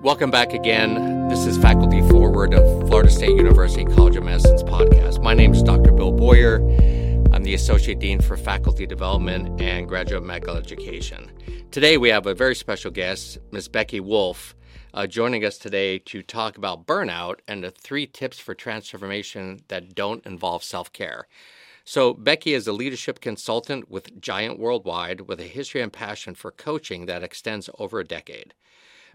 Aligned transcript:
Welcome 0.00 0.30
back 0.30 0.52
again. 0.52 1.26
This 1.26 1.44
is 1.44 1.58
Faculty 1.58 2.02
Forward 2.08 2.54
of 2.54 2.86
Florida 2.86 3.10
State 3.10 3.34
University 3.34 3.84
College 3.84 4.14
of 4.14 4.22
Medicine's 4.22 4.62
podcast. 4.62 5.20
My 5.20 5.34
name 5.34 5.52
is 5.52 5.60
Dr. 5.60 5.90
Bill 5.90 6.12
Boyer. 6.12 6.58
I'm 7.32 7.42
the 7.42 7.54
Associate 7.54 7.98
Dean 7.98 8.20
for 8.20 8.36
Faculty 8.36 8.86
Development 8.86 9.60
and 9.60 9.88
Graduate 9.88 10.22
Medical 10.22 10.56
Education. 10.56 11.32
Today 11.72 11.96
we 11.96 12.10
have 12.10 12.26
a 12.26 12.34
very 12.34 12.54
special 12.54 12.92
guest, 12.92 13.38
Ms. 13.50 13.66
Becky 13.66 13.98
Wolf, 13.98 14.54
uh, 14.94 15.08
joining 15.08 15.44
us 15.44 15.58
today 15.58 15.98
to 15.98 16.22
talk 16.22 16.56
about 16.56 16.86
burnout 16.86 17.40
and 17.48 17.64
the 17.64 17.72
three 17.72 18.06
tips 18.06 18.38
for 18.38 18.54
transformation 18.54 19.62
that 19.66 19.96
don't 19.96 20.24
involve 20.24 20.62
self 20.62 20.92
care. 20.92 21.26
So, 21.84 22.14
Becky 22.14 22.54
is 22.54 22.68
a 22.68 22.72
leadership 22.72 23.20
consultant 23.20 23.90
with 23.90 24.20
Giant 24.20 24.60
Worldwide 24.60 25.22
with 25.22 25.40
a 25.40 25.44
history 25.44 25.80
and 25.80 25.92
passion 25.92 26.36
for 26.36 26.52
coaching 26.52 27.06
that 27.06 27.24
extends 27.24 27.68
over 27.80 27.98
a 27.98 28.04
decade. 28.04 28.54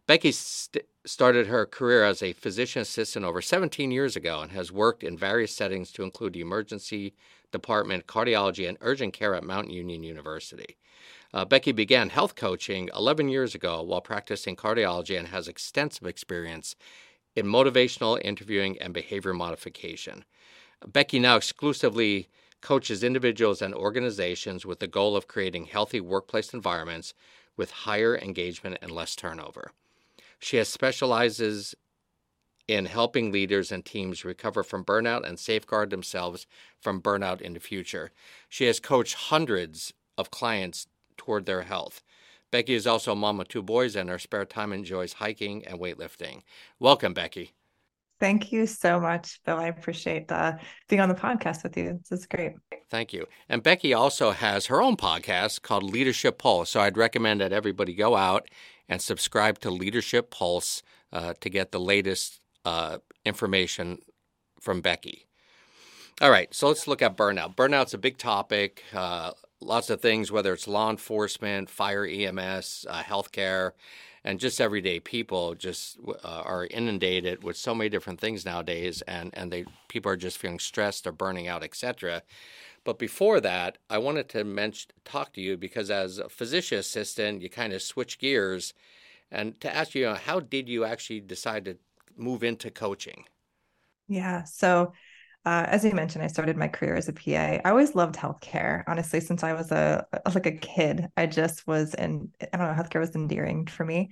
Becky 0.05 0.33
st- 0.33 0.85
started 1.05 1.47
her 1.47 1.65
career 1.65 2.03
as 2.03 2.21
a 2.21 2.33
physician 2.33 2.81
assistant 2.81 3.23
over 3.23 3.41
17 3.41 3.89
years 3.89 4.17
ago 4.17 4.41
and 4.41 4.51
has 4.51 4.69
worked 4.69 5.01
in 5.01 5.17
various 5.17 5.55
settings 5.55 5.93
to 5.93 6.03
include 6.03 6.33
the 6.33 6.41
emergency 6.41 7.13
department, 7.53 8.05
cardiology, 8.05 8.67
and 8.67 8.77
urgent 8.81 9.13
care 9.13 9.33
at 9.33 9.45
Mountain 9.45 9.71
Union 9.71 10.03
University. 10.03 10.75
Uh, 11.33 11.45
Becky 11.45 11.71
began 11.71 12.09
health 12.09 12.35
coaching 12.35 12.89
11 12.93 13.29
years 13.29 13.55
ago 13.55 13.81
while 13.81 14.01
practicing 14.01 14.57
cardiology 14.57 15.17
and 15.17 15.29
has 15.29 15.47
extensive 15.47 16.05
experience 16.05 16.75
in 17.33 17.45
motivational 17.45 18.19
interviewing 18.25 18.77
and 18.81 18.93
behavior 18.93 19.33
modification. 19.33 20.25
Becky 20.85 21.17
now 21.17 21.37
exclusively 21.37 22.27
coaches 22.59 23.05
individuals 23.05 23.61
and 23.61 23.73
organizations 23.73 24.65
with 24.65 24.79
the 24.79 24.87
goal 24.87 25.15
of 25.15 25.29
creating 25.29 25.65
healthy 25.65 26.01
workplace 26.01 26.53
environments 26.53 27.13
with 27.55 27.71
higher 27.71 28.17
engagement 28.17 28.77
and 28.81 28.91
less 28.91 29.15
turnover. 29.15 29.71
She 30.43 30.57
has 30.57 30.67
specializes 30.67 31.73
in 32.67 32.85
helping 32.85 33.31
leaders 33.31 33.71
and 33.71 33.83
teams 33.83 34.25
recover 34.25 34.61
from 34.61 34.83
burnout 34.83 35.25
and 35.25 35.39
safeguard 35.39 35.89
themselves 35.89 36.47
from 36.81 37.01
burnout 37.01 37.39
in 37.39 37.53
the 37.53 37.61
future. 37.61 38.11
She 38.49 38.65
has 38.65 38.81
coached 38.81 39.15
hundreds 39.15 39.93
of 40.17 40.31
clients 40.31 40.87
toward 41.15 41.45
their 41.45 41.61
health. 41.61 42.03
Becky 42.51 42.73
is 42.73 42.85
also 42.85 43.13
a 43.13 43.15
mom 43.15 43.39
of 43.39 43.47
two 43.47 43.63
boys 43.63 43.95
and 43.95 44.09
her 44.09 44.19
spare 44.19 44.43
time 44.43 44.73
enjoys 44.73 45.13
hiking 45.13 45.65
and 45.65 45.79
weightlifting. 45.79 46.41
Welcome, 46.77 47.13
Becky. 47.13 47.53
Thank 48.19 48.51
you 48.51 48.67
so 48.67 48.99
much, 48.99 49.41
Bill. 49.45 49.57
I 49.57 49.67
appreciate 49.67 50.31
uh, 50.31 50.53
being 50.87 51.01
on 51.01 51.09
the 51.09 51.15
podcast 51.15 51.63
with 51.63 51.75
you. 51.75 51.99
This 52.09 52.19
is 52.19 52.25
great. 52.25 52.53
Thank 52.89 53.11
you. 53.11 53.25
And 53.49 53.63
Becky 53.63 53.93
also 53.93 54.31
has 54.31 54.67
her 54.67 54.81
own 54.81 54.97
podcast 54.97 55.61
called 55.61 55.83
Leadership 55.83 56.37
Pulse. 56.37 56.69
So 56.69 56.79
I'd 56.79 56.95
recommend 56.95 57.41
that 57.41 57.51
everybody 57.51 57.93
go 57.93 58.15
out 58.15 58.49
and 58.89 59.01
subscribe 59.01 59.59
to 59.59 59.71
Leadership 59.71 60.29
Pulse 60.29 60.83
uh, 61.11 61.33
to 61.39 61.49
get 61.49 61.71
the 61.71 61.79
latest 61.79 62.39
uh, 62.65 62.97
information 63.25 63.99
from 64.59 64.81
Becky. 64.81 65.25
All 66.21 66.29
right, 66.29 66.53
so 66.53 66.67
let's 66.67 66.87
look 66.87 67.01
at 67.01 67.17
burnout. 67.17 67.55
Burnout's 67.55 67.93
a 67.93 67.97
big 67.97 68.17
topic. 68.17 68.83
Uh, 68.93 69.31
lots 69.59 69.89
of 69.89 70.01
things, 70.01 70.31
whether 70.31 70.53
it's 70.53 70.67
law 70.67 70.89
enforcement, 70.89 71.69
fire, 71.69 72.05
EMS, 72.05 72.85
uh, 72.89 73.01
healthcare, 73.01 73.71
and 74.23 74.39
just 74.39 74.61
everyday 74.61 74.99
people, 74.99 75.55
just 75.55 75.97
uh, 76.23 76.43
are 76.45 76.65
inundated 76.67 77.43
with 77.43 77.57
so 77.57 77.75
many 77.75 77.89
different 77.89 78.21
things 78.21 78.45
nowadays, 78.45 79.01
and 79.07 79.31
and 79.33 79.51
they 79.51 79.65
people 79.89 80.11
are 80.11 80.17
just 80.17 80.37
feeling 80.37 80.59
stressed 80.59 81.07
or 81.07 81.11
burning 81.11 81.47
out, 81.47 81.63
etc. 81.63 82.21
But 82.83 82.99
before 82.99 83.39
that, 83.41 83.77
I 83.89 83.97
wanted 83.97 84.29
to 84.29 84.43
mention, 84.43 84.91
talk 85.05 85.33
to 85.33 85.41
you 85.41 85.57
because 85.57 85.89
as 85.89 86.17
a 86.19 86.29
physician 86.29 86.79
assistant, 86.79 87.41
you 87.41 87.49
kind 87.49 87.73
of 87.73 87.81
switch 87.81 88.19
gears, 88.19 88.73
and 89.31 89.59
to 89.61 89.73
ask 89.73 89.95
you, 89.95 90.01
you 90.01 90.07
know, 90.07 90.15
how 90.15 90.39
did 90.39 90.69
you 90.69 90.83
actually 90.85 91.21
decide 91.21 91.65
to 91.65 91.77
move 92.17 92.43
into 92.43 92.69
coaching? 92.69 93.25
Yeah. 94.07 94.43
So, 94.43 94.93
uh, 95.45 95.65
as 95.67 95.83
you 95.83 95.91
mentioned, 95.91 96.23
I 96.23 96.27
started 96.27 96.55
my 96.55 96.67
career 96.67 96.95
as 96.95 97.09
a 97.09 97.13
PA. 97.13 97.59
I 97.65 97.69
always 97.69 97.95
loved 97.95 98.15
healthcare. 98.15 98.83
Honestly, 98.87 99.19
since 99.19 99.43
I 99.43 99.53
was 99.53 99.71
a 99.71 100.05
like 100.33 100.45
a 100.45 100.51
kid, 100.51 101.07
I 101.17 101.25
just 101.25 101.67
was 101.67 101.93
in. 101.93 102.31
I 102.41 102.57
don't 102.57 102.67
know, 102.67 102.83
healthcare 102.83 102.99
was 102.99 103.15
endearing 103.15 103.67
for 103.67 103.85
me. 103.85 104.11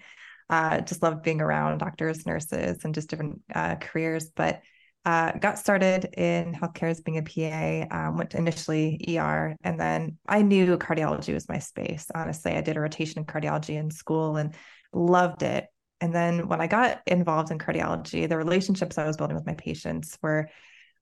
Uh, 0.50 0.82
just 0.82 1.02
loved 1.02 1.24
being 1.24 1.40
around 1.40 1.78
doctors, 1.78 2.26
nurses, 2.26 2.84
and 2.84 2.94
just 2.94 3.10
different 3.10 3.42
uh, 3.56 3.76
careers. 3.76 4.30
But 4.36 4.62
uh, 5.04 5.32
got 5.34 5.58
started 5.58 6.06
in 6.16 6.54
healthcare 6.54 6.92
as 6.92 7.02
being 7.02 7.18
a 7.18 7.24
PA, 7.24 7.96
um, 7.96 8.18
went 8.18 8.32
to 8.32 8.38
initially 8.38 9.04
ER, 9.10 9.56
and 9.64 9.80
then 9.80 10.18
I 10.28 10.44
knew 10.44 10.78
cardiology 10.78 11.34
was 11.34 11.50
my 11.50 11.58
space. 11.60 12.06
Honestly, 12.14 12.54
I 12.54 12.62
did 12.62 12.78
a 12.78 12.82
rotation 12.82 13.20
in 13.20 13.26
cardiology 13.26 13.76
in 13.76 13.90
school 13.90 14.38
and 14.38 14.54
loved 14.94 15.42
it. 15.42 15.66
And 16.02 16.14
then 16.14 16.48
when 16.48 16.62
I 16.62 16.68
got 16.68 17.02
involved 17.08 17.52
in 17.52 17.60
cardiology, 17.60 18.28
the 18.30 18.38
relationships 18.38 18.98
I 18.98 19.06
was 19.06 19.18
building 19.18 19.36
with 19.36 19.46
my 19.46 19.56
patients 19.56 20.18
were, 20.22 20.50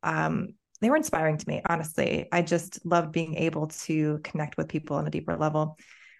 um, 0.03 0.49
they 0.81 0.89
were 0.89 0.97
inspiring 0.97 1.37
to 1.37 1.47
me. 1.47 1.61
Honestly, 1.67 2.27
I 2.31 2.41
just 2.41 2.85
loved 2.85 3.11
being 3.11 3.35
able 3.35 3.67
to 3.67 4.19
connect 4.23 4.57
with 4.57 4.69
people 4.69 4.95
on 4.95 5.07
a 5.07 5.11
deeper 5.11 5.35
level. 5.35 5.77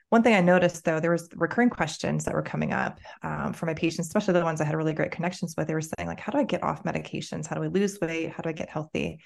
One 0.10 0.24
thing 0.24 0.34
I 0.34 0.42
noticed 0.42 0.84
though, 0.86 1.00
there 1.00 1.12
was 1.12 1.30
recurring 1.36 1.70
questions 1.70 2.26
that 2.26 2.34
were 2.34 2.42
coming 2.42 2.74
up 2.74 3.00
um, 3.22 3.54
for 3.54 3.68
my 3.68 3.76
patients, 3.76 4.08
especially 4.08 4.34
the 4.34 4.44
ones 4.44 4.60
I 4.60 4.66
had 4.66 4.76
really 4.76 4.94
great 4.94 5.12
connections 5.12 5.54
with. 5.56 5.68
They 5.68 5.76
were 5.76 5.82
saying 5.82 6.08
like, 6.08 6.20
how 6.20 6.32
do 6.32 6.40
I 6.40 6.44
get 6.44 6.64
off 6.64 6.84
medications? 6.84 7.46
How 7.46 7.56
do 7.56 7.64
I 7.64 7.68
lose 7.68 8.00
weight? 8.02 8.32
How 8.32 8.42
do 8.42 8.50
I 8.50 8.54
get 8.54 8.70
healthy? 8.70 9.20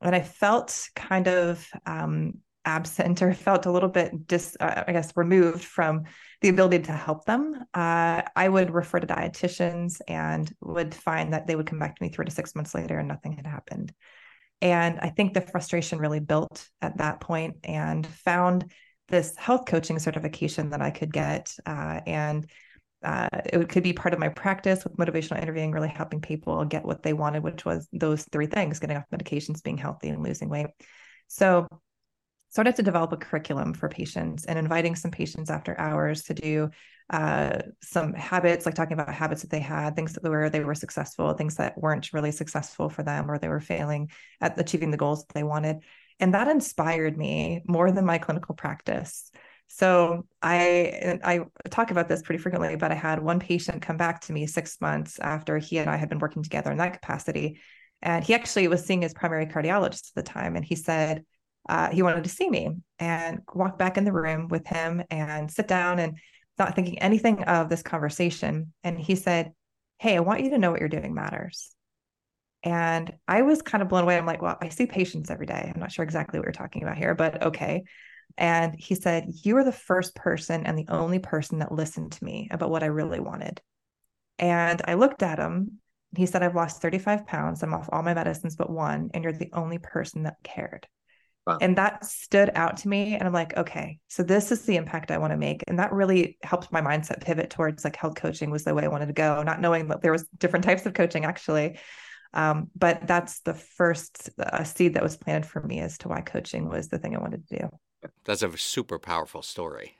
And 0.00 0.14
I 0.14 0.20
felt 0.20 0.88
kind 0.96 1.28
of 1.28 1.66
um, 1.86 2.34
absent 2.64 3.22
or 3.22 3.32
felt 3.32 3.66
a 3.66 3.70
little 3.70 3.88
bit 3.88 4.26
dis, 4.26 4.56
uh, 4.58 4.84
I 4.86 4.92
guess, 4.92 5.12
removed 5.16 5.64
from 5.64 6.04
the 6.40 6.48
ability 6.48 6.80
to 6.80 6.92
help 6.92 7.24
them. 7.24 7.54
Uh, 7.72 8.22
I 8.34 8.48
would 8.48 8.72
refer 8.72 8.98
to 8.98 9.06
dietitians 9.06 10.00
and 10.08 10.52
would 10.60 10.94
find 10.94 11.32
that 11.32 11.46
they 11.46 11.54
would 11.54 11.66
come 11.66 11.78
back 11.78 11.96
to 11.96 12.02
me 12.02 12.10
three 12.10 12.24
to 12.24 12.30
six 12.30 12.54
months 12.54 12.74
later 12.74 12.98
and 12.98 13.08
nothing 13.08 13.32
had 13.32 13.46
happened. 13.46 13.92
And 14.60 14.98
I 14.98 15.10
think 15.10 15.34
the 15.34 15.40
frustration 15.40 15.98
really 15.98 16.20
built 16.20 16.68
at 16.82 16.98
that 16.98 17.20
point 17.20 17.58
and 17.62 18.04
found 18.04 18.72
this 19.08 19.34
health 19.36 19.66
coaching 19.66 19.98
certification 19.98 20.70
that 20.70 20.82
I 20.82 20.90
could 20.90 21.12
get. 21.12 21.54
Uh, 21.66 22.00
and 22.06 22.48
uh, 23.02 23.28
it 23.46 23.68
could 23.68 23.82
be 23.82 23.92
part 23.92 24.12
of 24.12 24.20
my 24.20 24.28
practice 24.28 24.84
with 24.84 24.96
motivational 24.96 25.40
interviewing, 25.40 25.72
really 25.72 25.88
helping 25.88 26.20
people 26.20 26.64
get 26.64 26.84
what 26.84 27.02
they 27.02 27.12
wanted, 27.12 27.42
which 27.42 27.64
was 27.64 27.88
those 27.92 28.24
three 28.32 28.46
things 28.46 28.78
getting 28.78 28.96
off 28.96 29.04
medications, 29.12 29.62
being 29.62 29.78
healthy, 29.78 30.08
and 30.08 30.22
losing 30.22 30.48
weight. 30.48 30.66
So, 31.28 31.66
started 32.50 32.76
to 32.76 32.82
develop 32.82 33.12
a 33.12 33.16
curriculum 33.16 33.74
for 33.74 33.88
patients 33.88 34.46
and 34.46 34.58
inviting 34.58 34.96
some 34.96 35.10
patients 35.10 35.50
after 35.50 35.78
hours 35.78 36.22
to 36.22 36.34
do 36.34 36.70
uh, 37.10 37.58
some 37.82 38.12
habits, 38.14 38.66
like 38.66 38.74
talking 38.74 38.94
about 38.98 39.12
habits 39.12 39.42
that 39.42 39.50
they 39.50 39.60
had, 39.60 39.94
things 39.94 40.12
that 40.14 40.22
were 40.22 40.50
they 40.50 40.60
were 40.60 40.74
successful, 40.74 41.32
things 41.34 41.56
that 41.56 41.78
weren't 41.78 42.12
really 42.12 42.32
successful 42.32 42.88
for 42.88 43.02
them, 43.02 43.30
or 43.30 43.38
they 43.38 43.48
were 43.48 43.60
failing 43.60 44.10
at 44.40 44.58
achieving 44.58 44.90
the 44.90 44.96
goals 44.96 45.24
that 45.24 45.34
they 45.34 45.42
wanted, 45.42 45.78
and 46.20 46.34
that 46.34 46.48
inspired 46.48 47.16
me 47.16 47.62
more 47.66 47.90
than 47.92 48.04
my 48.04 48.18
clinical 48.18 48.54
practice. 48.54 49.30
So 49.68 50.26
i 50.42 51.18
i 51.24 51.40
talk 51.68 51.90
about 51.90 52.08
this 52.08 52.22
pretty 52.22 52.42
frequently 52.42 52.76
but 52.76 52.90
i 52.90 52.94
had 52.94 53.22
one 53.22 53.38
patient 53.38 53.82
come 53.82 53.98
back 53.98 54.22
to 54.22 54.32
me 54.32 54.46
six 54.46 54.80
months 54.80 55.18
after 55.18 55.58
he 55.58 55.78
and 55.78 55.90
i 55.90 55.96
had 55.96 56.08
been 56.08 56.20
working 56.20 56.42
together 56.42 56.70
in 56.70 56.78
that 56.78 56.94
capacity. 56.94 57.60
And 58.00 58.24
he 58.24 58.32
actually 58.34 58.68
was 58.68 58.84
seeing 58.84 59.02
his 59.02 59.12
primary 59.12 59.46
cardiologist 59.46 60.10
at 60.10 60.14
the 60.14 60.22
time 60.22 60.56
and 60.56 60.64
he 60.64 60.76
said 60.76 61.24
uh, 61.68 61.90
he 61.90 62.02
wanted 62.02 62.24
to 62.24 62.30
see 62.30 62.48
me 62.48 62.70
and 62.98 63.40
walk 63.54 63.78
back 63.78 63.98
in 63.98 64.04
the 64.04 64.12
room 64.12 64.48
with 64.48 64.66
him 64.66 65.02
and 65.10 65.50
sit 65.50 65.68
down 65.68 65.98
and 65.98 66.16
not 66.58 66.74
thinking 66.74 66.98
anything 67.00 67.44
of 67.44 67.68
this 67.68 67.82
conversation. 67.82 68.72
And 68.84 68.98
he 68.98 69.16
said 69.16 69.52
hey 69.98 70.16
i 70.16 70.20
want 70.20 70.42
you 70.42 70.50
to 70.50 70.58
know 70.58 70.70
what 70.70 70.80
you're 70.80 70.88
doing 70.88 71.14
matters 71.14 71.74
and 72.62 73.12
I 73.26 73.42
was 73.42 73.62
kind 73.62 73.82
of 73.82 73.88
blown 73.88 74.02
away. 74.02 74.18
I'm 74.18 74.26
like, 74.26 74.42
well, 74.42 74.58
I 74.60 74.68
see 74.68 74.86
patients 74.86 75.30
every 75.30 75.46
day. 75.46 75.70
I'm 75.72 75.80
not 75.80 75.92
sure 75.92 76.02
exactly 76.02 76.38
what 76.38 76.46
you're 76.46 76.52
talking 76.52 76.82
about 76.82 76.98
here, 76.98 77.14
but 77.14 77.42
okay. 77.44 77.84
And 78.36 78.74
he 78.78 78.94
said, 78.94 79.26
You 79.28 79.56
are 79.56 79.64
the 79.64 79.72
first 79.72 80.14
person 80.14 80.66
and 80.66 80.78
the 80.78 80.88
only 80.88 81.18
person 81.18 81.60
that 81.60 81.72
listened 81.72 82.12
to 82.12 82.24
me 82.24 82.48
about 82.50 82.70
what 82.70 82.82
I 82.82 82.86
really 82.86 83.20
wanted. 83.20 83.60
And 84.38 84.82
I 84.86 84.94
looked 84.94 85.22
at 85.22 85.38
him. 85.38 85.80
He 86.16 86.26
said, 86.26 86.42
I've 86.42 86.54
lost 86.54 86.82
35 86.82 87.26
pounds. 87.26 87.62
I'm 87.62 87.74
off 87.74 87.88
all 87.92 88.02
my 88.02 88.14
medicines 88.14 88.56
but 88.56 88.70
one. 88.70 89.10
And 89.14 89.24
you're 89.24 89.32
the 89.32 89.50
only 89.52 89.78
person 89.78 90.24
that 90.24 90.36
cared. 90.42 90.86
Wow. 91.46 91.58
And 91.60 91.76
that 91.76 92.04
stood 92.04 92.50
out 92.54 92.78
to 92.78 92.88
me. 92.88 93.14
And 93.14 93.24
I'm 93.24 93.32
like, 93.32 93.56
okay, 93.56 93.98
so 94.08 94.22
this 94.22 94.52
is 94.52 94.62
the 94.62 94.76
impact 94.76 95.10
I 95.10 95.18
want 95.18 95.32
to 95.32 95.36
make. 95.36 95.64
And 95.66 95.78
that 95.78 95.92
really 95.92 96.38
helped 96.42 96.70
my 96.70 96.82
mindset 96.82 97.22
pivot 97.22 97.50
towards 97.50 97.84
like 97.84 97.96
health 97.96 98.16
coaching 98.16 98.50
was 98.50 98.64
the 98.64 98.74
way 98.74 98.84
I 98.84 98.88
wanted 98.88 99.06
to 99.06 99.14
go, 99.14 99.42
not 99.42 99.60
knowing 99.60 99.88
that 99.88 100.02
there 100.02 100.12
was 100.12 100.26
different 100.36 100.64
types 100.64 100.86
of 100.86 100.94
coaching 100.94 101.24
actually. 101.24 101.78
Um, 102.34 102.70
but 102.76 103.06
that's 103.06 103.40
the 103.40 103.54
first 103.54 104.30
uh, 104.38 104.64
seed 104.64 104.94
that 104.94 105.02
was 105.02 105.16
planted 105.16 105.48
for 105.48 105.62
me 105.62 105.80
as 105.80 105.98
to 105.98 106.08
why 106.08 106.20
coaching 106.20 106.68
was 106.68 106.88
the 106.88 106.98
thing 106.98 107.16
I 107.16 107.20
wanted 107.20 107.46
to 107.48 107.58
do. 107.58 107.68
That's 108.24 108.42
a 108.42 108.56
super 108.56 108.98
powerful 108.98 109.42
story 109.42 109.96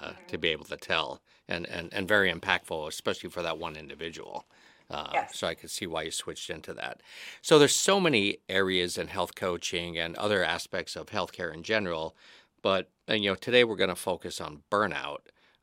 uh, 0.00 0.12
to 0.26 0.38
be 0.38 0.48
able 0.48 0.66
to 0.66 0.76
tell 0.76 1.22
and, 1.48 1.66
and, 1.66 1.92
and 1.92 2.06
very 2.06 2.32
impactful, 2.32 2.88
especially 2.88 3.30
for 3.30 3.42
that 3.42 3.58
one 3.58 3.76
individual. 3.76 4.46
Uh, 4.90 5.10
yes. 5.12 5.38
So 5.38 5.46
I 5.46 5.54
could 5.54 5.70
see 5.70 5.86
why 5.86 6.02
you 6.02 6.10
switched 6.10 6.50
into 6.50 6.72
that. 6.74 7.02
So 7.42 7.58
there's 7.58 7.74
so 7.74 8.00
many 8.00 8.38
areas 8.48 8.96
in 8.96 9.08
health 9.08 9.34
coaching 9.34 9.98
and 9.98 10.16
other 10.16 10.42
aspects 10.42 10.96
of 10.96 11.06
healthcare 11.06 11.52
in 11.52 11.62
general, 11.62 12.16
but 12.62 12.90
you 13.06 13.30
know 13.30 13.34
today 13.34 13.64
we're 13.64 13.76
going 13.76 13.88
to 13.90 13.96
focus 13.96 14.40
on 14.40 14.62
burnout. 14.70 15.18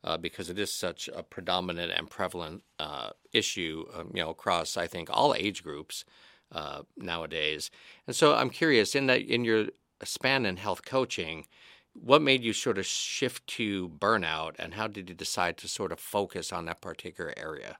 Uh, 0.06 0.16
because 0.16 0.50
it 0.50 0.58
is 0.58 0.72
such 0.72 1.08
a 1.14 1.22
predominant 1.22 1.92
and 1.92 2.10
prevalent 2.10 2.62
uh, 2.78 3.10
issue, 3.32 3.84
um, 3.94 4.10
you 4.14 4.22
know, 4.22 4.30
across 4.30 4.76
I 4.76 4.86
think 4.86 5.10
all 5.12 5.34
age 5.34 5.62
groups 5.64 6.04
uh, 6.52 6.82
nowadays. 6.96 7.70
And 8.06 8.16
so 8.16 8.34
I'm 8.34 8.50
curious 8.50 8.94
in 8.94 9.06
that 9.08 9.22
in 9.22 9.44
your 9.44 9.66
span 10.04 10.46
in 10.46 10.56
health 10.56 10.84
coaching, 10.84 11.46
what 11.94 12.22
made 12.22 12.42
you 12.44 12.52
sort 12.52 12.78
of 12.78 12.86
shift 12.86 13.46
to 13.48 13.88
burnout, 13.88 14.54
and 14.58 14.74
how 14.74 14.86
did 14.86 15.08
you 15.08 15.14
decide 15.14 15.56
to 15.58 15.68
sort 15.68 15.92
of 15.92 16.00
focus 16.00 16.52
on 16.52 16.66
that 16.66 16.80
particular 16.80 17.32
area? 17.36 17.78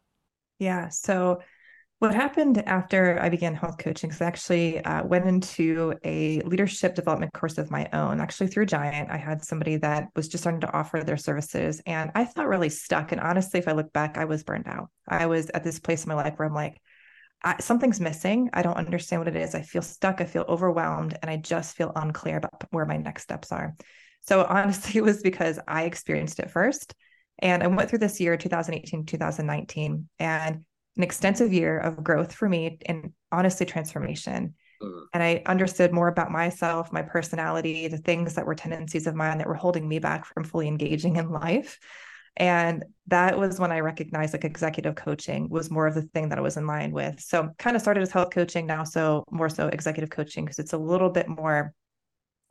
Yeah, 0.58 0.88
so 0.88 1.42
what 1.98 2.14
happened 2.14 2.62
after 2.68 3.18
I 3.20 3.30
began 3.30 3.54
health 3.54 3.78
coaching 3.78 4.10
is 4.10 4.20
I 4.20 4.26
actually 4.26 4.84
uh, 4.84 5.02
went 5.04 5.24
into 5.24 5.94
a 6.04 6.42
leadership 6.42 6.94
development 6.94 7.32
course 7.32 7.56
of 7.56 7.70
my 7.70 7.88
own, 7.94 8.20
actually 8.20 8.48
through 8.48 8.66
Giant. 8.66 9.10
I 9.10 9.16
had 9.16 9.42
somebody 9.42 9.76
that 9.78 10.08
was 10.14 10.28
just 10.28 10.42
starting 10.42 10.60
to 10.60 10.72
offer 10.72 11.02
their 11.02 11.16
services, 11.16 11.80
and 11.86 12.10
I 12.14 12.26
felt 12.26 12.48
really 12.48 12.68
stuck. 12.68 13.12
And 13.12 13.20
honestly, 13.20 13.60
if 13.60 13.66
I 13.68 13.72
look 13.72 13.94
back, 13.94 14.18
I 14.18 14.26
was 14.26 14.44
burned 14.44 14.68
out. 14.68 14.90
I 15.08 15.24
was 15.24 15.48
at 15.50 15.64
this 15.64 15.78
place 15.78 16.04
in 16.04 16.10
my 16.10 16.14
life 16.16 16.34
where 16.36 16.46
I'm 16.46 16.54
like, 16.54 16.82
I, 17.42 17.60
something's 17.60 18.00
missing. 18.00 18.50
I 18.52 18.60
don't 18.60 18.76
understand 18.76 19.20
what 19.20 19.34
it 19.34 19.36
is. 19.36 19.54
I 19.54 19.62
feel 19.62 19.82
stuck. 19.82 20.20
I 20.20 20.26
feel 20.26 20.44
overwhelmed, 20.46 21.16
and 21.22 21.30
I 21.30 21.38
just 21.38 21.76
feel 21.76 21.92
unclear 21.96 22.36
about 22.36 22.64
where 22.72 22.84
my 22.84 22.98
next 22.98 23.22
steps 23.22 23.52
are. 23.52 23.74
So 24.20 24.44
honestly, 24.48 24.98
it 24.98 25.04
was 25.04 25.22
because 25.22 25.58
I 25.66 25.84
experienced 25.84 26.40
it 26.40 26.50
first. 26.50 26.94
And 27.38 27.62
I 27.62 27.68
went 27.68 27.88
through 27.88 28.00
this 28.00 28.20
year, 28.20 28.36
2018, 28.36 29.06
2019, 29.06 30.08
and 30.18 30.64
an 30.96 31.02
extensive 31.02 31.52
year 31.52 31.78
of 31.78 32.02
growth 32.02 32.32
for 32.32 32.48
me 32.48 32.78
and 32.86 33.12
honestly 33.30 33.66
transformation. 33.66 34.54
Mm-hmm. 34.82 35.04
And 35.12 35.22
I 35.22 35.42
understood 35.46 35.92
more 35.92 36.08
about 36.08 36.30
myself, 36.30 36.92
my 36.92 37.02
personality, 37.02 37.88
the 37.88 37.98
things 37.98 38.34
that 38.34 38.46
were 38.46 38.54
tendencies 38.54 39.06
of 39.06 39.14
mine 39.14 39.38
that 39.38 39.46
were 39.46 39.54
holding 39.54 39.88
me 39.88 39.98
back 39.98 40.24
from 40.24 40.44
fully 40.44 40.68
engaging 40.68 41.16
in 41.16 41.30
life. 41.30 41.78
And 42.36 42.84
that 43.06 43.38
was 43.38 43.58
when 43.58 43.72
I 43.72 43.80
recognized 43.80 44.34
like 44.34 44.44
executive 44.44 44.94
coaching 44.94 45.48
was 45.48 45.70
more 45.70 45.86
of 45.86 45.94
the 45.94 46.02
thing 46.02 46.28
that 46.28 46.38
I 46.38 46.42
was 46.42 46.58
in 46.58 46.66
line 46.66 46.92
with. 46.92 47.20
So 47.20 47.50
kind 47.58 47.76
of 47.76 47.82
started 47.82 48.02
as 48.02 48.10
health 48.10 48.30
coaching, 48.30 48.66
now 48.66 48.84
so 48.84 49.24
more 49.30 49.48
so 49.48 49.68
executive 49.68 50.10
coaching 50.10 50.44
because 50.44 50.58
it's 50.58 50.74
a 50.74 50.78
little 50.78 51.08
bit 51.08 51.28
more, 51.28 51.72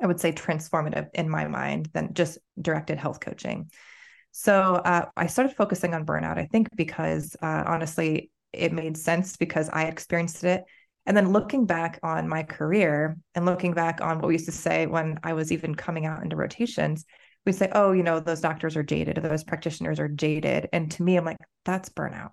I 0.01 0.07
would 0.07 0.19
say, 0.19 0.31
transformative 0.31 1.09
in 1.13 1.29
my 1.29 1.47
mind 1.47 1.89
than 1.93 2.15
just 2.15 2.39
directed 2.59 2.97
health 2.97 3.19
coaching. 3.19 3.69
So 4.31 4.75
uh, 4.75 5.05
I 5.15 5.27
started 5.27 5.55
focusing 5.55 5.93
on 5.93 6.05
burnout, 6.05 6.37
I 6.37 6.45
think, 6.45 6.69
because 6.75 7.35
uh, 7.41 7.63
honestly, 7.67 8.31
it 8.57 8.73
made 8.73 8.97
sense 8.97 9.37
because 9.37 9.69
I 9.69 9.85
experienced 9.85 10.43
it. 10.43 10.63
And 11.05 11.15
then 11.15 11.31
looking 11.31 11.65
back 11.65 11.99
on 12.01 12.27
my 12.27 12.43
career 12.43 13.17
and 13.35 13.45
looking 13.45 13.73
back 13.73 14.01
on 14.01 14.19
what 14.19 14.27
we 14.27 14.35
used 14.35 14.47
to 14.47 14.51
say 14.51 14.87
when 14.87 15.19
I 15.23 15.33
was 15.33 15.51
even 15.51 15.75
coming 15.75 16.05
out 16.05 16.23
into 16.23 16.35
rotations, 16.35 17.05
we 17.45 17.51
say, 17.51 17.69
oh, 17.73 17.91
you 17.91 18.01
know, 18.01 18.19
those 18.19 18.41
doctors 18.41 18.75
are 18.75 18.83
jaded 18.83 19.19
or 19.19 19.21
those 19.21 19.43
practitioners 19.43 19.99
are 19.99 20.07
jaded. 20.07 20.67
And 20.73 20.89
to 20.91 21.03
me, 21.03 21.15
I'm 21.15 21.25
like, 21.25 21.37
that's 21.63 21.89
burnout 21.89 22.31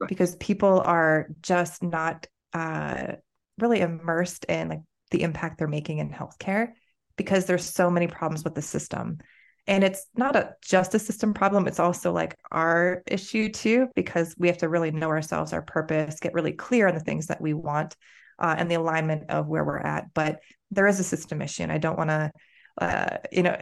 right. 0.00 0.08
because 0.08 0.36
people 0.36 0.82
are 0.84 1.28
just 1.40 1.82
not 1.82 2.26
uh, 2.52 3.12
really 3.58 3.80
immersed 3.80 4.44
in 4.44 4.68
like 4.68 4.80
the 5.10 5.22
impact 5.22 5.58
they're 5.58 5.68
making 5.68 5.98
in 5.98 6.10
healthcare 6.10 6.72
because 7.16 7.46
there's 7.46 7.64
so 7.64 7.90
many 7.90 8.06
problems 8.06 8.44
with 8.44 8.54
the 8.54 8.62
system 8.62 9.18
and 9.68 9.84
it's 9.84 10.06
not 10.16 10.34
a 10.34 10.54
just 10.64 10.94
a 10.94 10.98
system 10.98 11.32
problem 11.32 11.68
it's 11.68 11.78
also 11.78 12.12
like 12.12 12.34
our 12.50 13.02
issue 13.06 13.48
too 13.48 13.86
because 13.94 14.34
we 14.38 14.48
have 14.48 14.58
to 14.58 14.68
really 14.68 14.90
know 14.90 15.08
ourselves 15.08 15.52
our 15.52 15.62
purpose 15.62 16.18
get 16.20 16.34
really 16.34 16.52
clear 16.52 16.88
on 16.88 16.94
the 16.94 17.00
things 17.00 17.26
that 17.26 17.40
we 17.40 17.54
want 17.54 17.94
uh, 18.40 18.54
and 18.56 18.70
the 18.70 18.76
alignment 18.76 19.28
of 19.30 19.48
where 19.48 19.64
we're 19.64 19.80
at. 19.80 20.14
But 20.14 20.38
there 20.70 20.86
is 20.86 21.00
a 21.00 21.04
system 21.04 21.42
issue 21.42 21.62
and 21.62 21.72
i 21.72 21.78
don't 21.78 21.98
want 21.98 22.10
to 22.10 22.30
uh, 22.80 23.18
you 23.32 23.42
know 23.42 23.56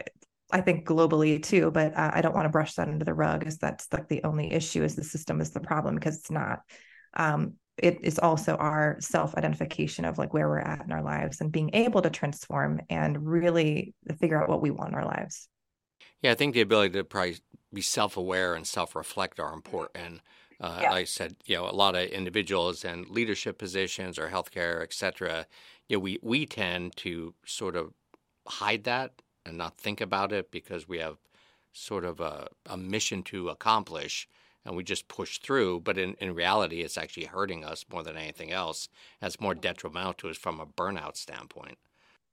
i 0.51 0.61
think 0.61 0.87
globally 0.87 1.41
too 1.41 1.71
but 1.71 1.95
uh, 1.95 2.11
i 2.13 2.21
don't 2.21 2.35
want 2.35 2.45
to 2.45 2.49
brush 2.49 2.75
that 2.75 2.87
under 2.87 3.05
the 3.05 3.13
rug 3.13 3.45
as 3.45 3.57
that's 3.57 3.87
like 3.91 4.07
the 4.07 4.23
only 4.23 4.51
issue 4.51 4.83
is 4.83 4.95
the 4.95 5.03
system 5.03 5.41
is 5.41 5.51
the 5.51 5.59
problem 5.59 5.95
because 5.95 6.17
it's 6.17 6.31
not 6.31 6.59
um, 7.15 7.53
it 7.77 7.99
is 8.03 8.19
also 8.19 8.55
our 8.55 8.97
self 8.99 9.35
identification 9.35 10.05
of 10.05 10.17
like 10.17 10.33
where 10.33 10.47
we're 10.47 10.59
at 10.59 10.83
in 10.83 10.91
our 10.91 11.03
lives 11.03 11.41
and 11.41 11.51
being 11.51 11.71
able 11.73 12.01
to 12.01 12.09
transform 12.09 12.79
and 12.89 13.25
really 13.25 13.93
figure 14.19 14.41
out 14.41 14.49
what 14.49 14.61
we 14.61 14.71
want 14.71 14.89
in 14.89 14.95
our 14.95 15.05
lives 15.05 15.47
yeah, 16.27 16.33
I 16.33 16.35
think 16.35 16.53
the 16.53 16.61
ability 16.61 16.93
to 16.93 17.05
probably 17.05 17.37
be 17.71 17.81
self-aware 17.81 18.53
and 18.53 18.67
self-reflect 18.67 19.39
are 19.39 19.53
important. 19.53 20.19
Uh, 20.59 20.79
yeah. 20.81 20.91
Like 20.91 21.01
I 21.01 21.05
said, 21.05 21.35
you 21.45 21.55
know, 21.55 21.69
a 21.69 21.71
lot 21.71 21.95
of 21.95 22.09
individuals 22.09 22.83
in 22.83 23.05
leadership 23.09 23.57
positions 23.57 24.19
or 24.19 24.27
healthcare, 24.27 24.83
et 24.83 24.91
cetera, 24.91 25.45
you 25.87 25.95
know, 25.95 26.01
we 26.01 26.19
we 26.21 26.45
tend 26.45 26.97
to 26.97 27.33
sort 27.45 27.75
of 27.77 27.93
hide 28.45 28.83
that 28.83 29.21
and 29.45 29.57
not 29.57 29.77
think 29.77 30.01
about 30.01 30.33
it 30.33 30.51
because 30.51 30.85
we 30.85 30.97
have 30.97 31.17
sort 31.71 32.03
of 32.03 32.19
a, 32.19 32.49
a 32.65 32.75
mission 32.75 33.23
to 33.23 33.47
accomplish 33.47 34.27
and 34.65 34.75
we 34.75 34.83
just 34.83 35.07
push 35.07 35.37
through. 35.39 35.79
But 35.79 35.97
in, 35.97 36.15
in 36.19 36.35
reality, 36.35 36.81
it's 36.81 36.97
actually 36.97 37.27
hurting 37.27 37.63
us 37.63 37.85
more 37.89 38.03
than 38.03 38.17
anything 38.17 38.51
else. 38.51 38.89
It's 39.21 39.39
more 39.39 39.55
detrimental 39.55 40.13
to 40.13 40.29
us 40.29 40.37
from 40.37 40.59
a 40.59 40.65
burnout 40.65 41.15
standpoint. 41.15 41.77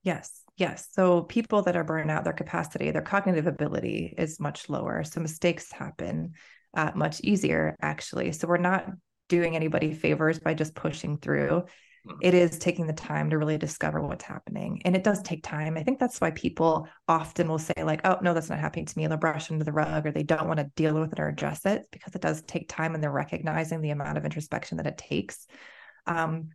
Yes, 0.05 0.43
yes. 0.55 0.87
So 0.91 1.23
people 1.23 1.63
that 1.63 1.75
are 1.75 1.83
burning 1.83 2.11
out, 2.11 2.23
their 2.23 2.31
capacity, 2.31 2.91
their 2.91 3.01
cognitive 3.01 3.47
ability 3.47 4.13
is 4.15 4.39
much 4.39 4.69
lower. 4.69 5.03
So 5.03 5.19
mistakes 5.19 5.71
happen 5.71 6.33
uh, 6.75 6.91
much 6.93 7.21
easier, 7.21 7.75
actually. 7.81 8.31
So 8.31 8.47
we're 8.47 8.57
not 8.57 8.85
doing 9.29 9.55
anybody 9.55 9.93
favors 9.95 10.39
by 10.39 10.53
just 10.53 10.75
pushing 10.75 11.17
through. 11.17 11.63
Mm-hmm. 12.07 12.19
It 12.21 12.35
is 12.35 12.59
taking 12.59 12.85
the 12.85 12.93
time 12.93 13.31
to 13.31 13.39
really 13.39 13.57
discover 13.57 13.99
what's 13.99 14.23
happening. 14.23 14.79
And 14.85 14.95
it 14.95 15.03
does 15.03 15.23
take 15.23 15.41
time. 15.41 15.75
I 15.75 15.81
think 15.81 15.97
that's 15.97 16.21
why 16.21 16.29
people 16.29 16.87
often 17.07 17.47
will 17.47 17.57
say, 17.57 17.73
like, 17.83 18.01
oh, 18.05 18.19
no, 18.21 18.35
that's 18.35 18.51
not 18.51 18.59
happening 18.59 18.85
to 18.85 18.97
me. 18.99 19.05
And 19.05 19.11
they'll 19.11 19.17
brush 19.17 19.49
under 19.49 19.63
the 19.63 19.71
rug 19.71 20.05
or 20.05 20.11
they 20.11 20.21
don't 20.21 20.47
want 20.47 20.59
to 20.59 20.69
deal 20.75 20.93
with 20.93 21.13
it 21.13 21.19
or 21.19 21.29
address 21.29 21.65
it 21.65 21.87
because 21.91 22.13
it 22.13 22.21
does 22.21 22.43
take 22.43 22.69
time 22.69 22.93
and 22.93 23.03
they're 23.03 23.11
recognizing 23.11 23.81
the 23.81 23.89
amount 23.89 24.19
of 24.19 24.25
introspection 24.25 24.77
that 24.77 24.85
it 24.85 24.99
takes. 24.99 25.47
Um, 26.05 26.49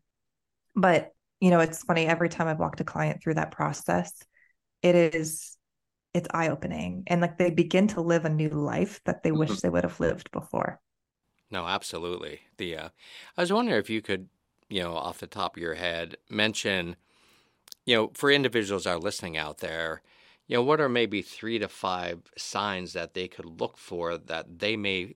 but 0.76 1.10
you 1.40 1.50
know, 1.50 1.60
it's 1.60 1.82
funny 1.82 2.06
every 2.06 2.28
time 2.28 2.48
I've 2.48 2.58
walked 2.58 2.80
a 2.80 2.84
client 2.84 3.22
through 3.22 3.34
that 3.34 3.50
process, 3.50 4.12
it 4.82 4.94
is 4.94 5.56
it's 6.12 6.28
eye-opening 6.32 7.04
and 7.06 7.20
like 7.20 7.38
they 7.38 7.50
begin 7.50 7.86
to 7.86 8.00
live 8.00 8.24
a 8.24 8.30
new 8.30 8.48
life 8.48 9.00
that 9.04 9.22
they 9.22 9.30
wish 9.30 9.50
mm-hmm. 9.50 9.58
they 9.62 9.70
would 9.70 9.84
have 9.84 10.00
lived 10.00 10.30
before. 10.32 10.80
No, 11.50 11.66
absolutely. 11.66 12.40
The 12.58 12.76
uh, 12.76 12.88
I 13.36 13.40
was 13.40 13.52
wondering 13.52 13.78
if 13.78 13.90
you 13.90 14.02
could, 14.02 14.28
you 14.68 14.82
know, 14.82 14.94
off 14.94 15.18
the 15.18 15.26
top 15.26 15.56
of 15.56 15.62
your 15.62 15.74
head, 15.74 16.16
mention, 16.28 16.96
you 17.86 17.96
know, 17.96 18.10
for 18.14 18.30
individuals 18.30 18.84
that 18.84 18.90
are 18.90 18.98
listening 18.98 19.36
out 19.36 19.58
there, 19.58 20.02
you 20.46 20.56
know, 20.56 20.62
what 20.62 20.80
are 20.80 20.88
maybe 20.88 21.22
three 21.22 21.58
to 21.58 21.68
five 21.68 22.22
signs 22.36 22.92
that 22.92 23.14
they 23.14 23.28
could 23.28 23.60
look 23.60 23.78
for 23.78 24.16
that 24.16 24.58
they 24.58 24.76
may 24.76 25.14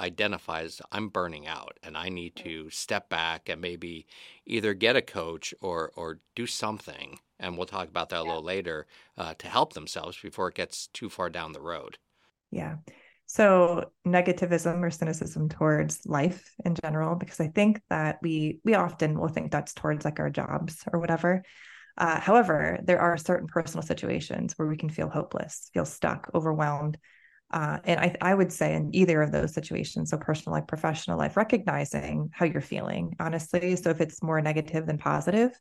identifies 0.00 0.80
I'm 0.92 1.08
burning 1.08 1.46
out 1.46 1.78
and 1.82 1.96
I 1.96 2.08
need 2.08 2.36
to 2.36 2.70
step 2.70 3.08
back 3.08 3.48
and 3.48 3.60
maybe 3.60 4.06
either 4.46 4.74
get 4.74 4.96
a 4.96 5.02
coach 5.02 5.54
or 5.60 5.92
or 5.96 6.20
do 6.34 6.46
something, 6.46 7.18
and 7.38 7.56
we'll 7.56 7.66
talk 7.66 7.88
about 7.88 8.08
that 8.10 8.20
a 8.20 8.24
little 8.24 8.42
later 8.42 8.86
uh, 9.16 9.34
to 9.38 9.48
help 9.48 9.72
themselves 9.72 10.18
before 10.20 10.48
it 10.48 10.54
gets 10.54 10.88
too 10.88 11.08
far 11.08 11.30
down 11.30 11.52
the 11.52 11.60
road. 11.60 11.98
Yeah. 12.50 12.76
So 13.26 13.90
negativism 14.06 14.82
or 14.82 14.90
cynicism 14.90 15.48
towards 15.48 16.04
life 16.06 16.52
in 16.64 16.74
general, 16.74 17.16
because 17.16 17.40
I 17.40 17.48
think 17.48 17.80
that 17.88 18.18
we 18.22 18.60
we 18.64 18.74
often 18.74 19.18
will 19.18 19.28
think 19.28 19.50
that's 19.50 19.74
towards 19.74 20.04
like 20.04 20.20
our 20.20 20.30
jobs 20.30 20.84
or 20.92 21.00
whatever. 21.00 21.42
Uh, 21.96 22.18
however, 22.18 22.80
there 22.82 23.00
are 23.00 23.16
certain 23.16 23.46
personal 23.46 23.82
situations 23.82 24.54
where 24.56 24.68
we 24.68 24.76
can 24.76 24.90
feel 24.90 25.08
hopeless, 25.08 25.70
feel 25.72 25.84
stuck, 25.84 26.28
overwhelmed, 26.34 26.98
uh, 27.50 27.78
and 27.84 28.00
I, 28.00 28.16
I 28.20 28.34
would 28.34 28.52
say 28.52 28.74
in 28.74 28.94
either 28.94 29.22
of 29.22 29.30
those 29.30 29.54
situations, 29.54 30.10
so 30.10 30.18
personal 30.18 30.58
life, 30.58 30.66
professional 30.66 31.18
life, 31.18 31.36
recognizing 31.36 32.30
how 32.32 32.46
you're 32.46 32.60
feeling, 32.60 33.14
honestly. 33.20 33.76
So 33.76 33.90
if 33.90 34.00
it's 34.00 34.22
more 34.22 34.40
negative 34.40 34.86
than 34.86 34.98
positive, 34.98 35.52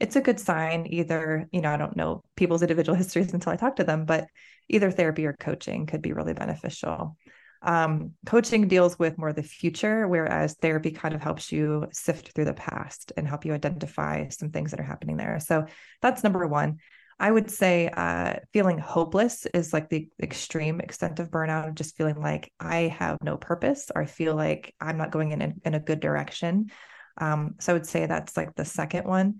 it's 0.00 0.16
a 0.16 0.20
good 0.20 0.40
sign. 0.40 0.86
Either, 0.88 1.48
you 1.52 1.60
know, 1.60 1.70
I 1.70 1.76
don't 1.76 1.96
know 1.96 2.22
people's 2.36 2.62
individual 2.62 2.96
histories 2.98 3.32
until 3.32 3.52
I 3.52 3.56
talk 3.56 3.76
to 3.76 3.84
them, 3.84 4.04
but 4.04 4.26
either 4.68 4.90
therapy 4.90 5.26
or 5.26 5.34
coaching 5.34 5.86
could 5.86 6.02
be 6.02 6.12
really 6.12 6.34
beneficial. 6.34 7.16
Um, 7.62 8.12
coaching 8.26 8.68
deals 8.68 8.98
with 8.98 9.18
more 9.18 9.32
the 9.32 9.42
future, 9.42 10.06
whereas 10.06 10.54
therapy 10.54 10.90
kind 10.90 11.14
of 11.14 11.22
helps 11.22 11.50
you 11.50 11.86
sift 11.92 12.32
through 12.32 12.44
the 12.44 12.54
past 12.54 13.12
and 13.16 13.26
help 13.26 13.44
you 13.44 13.52
identify 13.52 14.28
some 14.28 14.50
things 14.50 14.70
that 14.70 14.80
are 14.80 14.84
happening 14.84 15.16
there. 15.16 15.40
So 15.40 15.66
that's 16.02 16.22
number 16.22 16.46
one. 16.46 16.78
I 17.18 17.30
would 17.30 17.50
say 17.50 17.88
uh, 17.88 18.34
feeling 18.52 18.78
hopeless 18.78 19.46
is 19.46 19.72
like 19.72 19.88
the 19.88 20.08
extreme 20.22 20.80
extent 20.80 21.18
of 21.18 21.30
burnout, 21.30 21.68
of 21.68 21.74
just 21.74 21.96
feeling 21.96 22.20
like 22.20 22.52
I 22.60 22.88
have 22.98 23.16
no 23.22 23.36
purpose 23.38 23.90
or 23.94 24.02
I 24.02 24.06
feel 24.06 24.34
like 24.34 24.74
I'm 24.80 24.98
not 24.98 25.12
going 25.12 25.32
in 25.32 25.60
in 25.64 25.74
a 25.74 25.80
good 25.80 26.00
direction. 26.00 26.70
Um, 27.18 27.54
so 27.58 27.72
I 27.72 27.74
would 27.74 27.86
say 27.86 28.04
that's 28.04 28.36
like 28.36 28.54
the 28.54 28.66
second 28.66 29.06
one. 29.06 29.36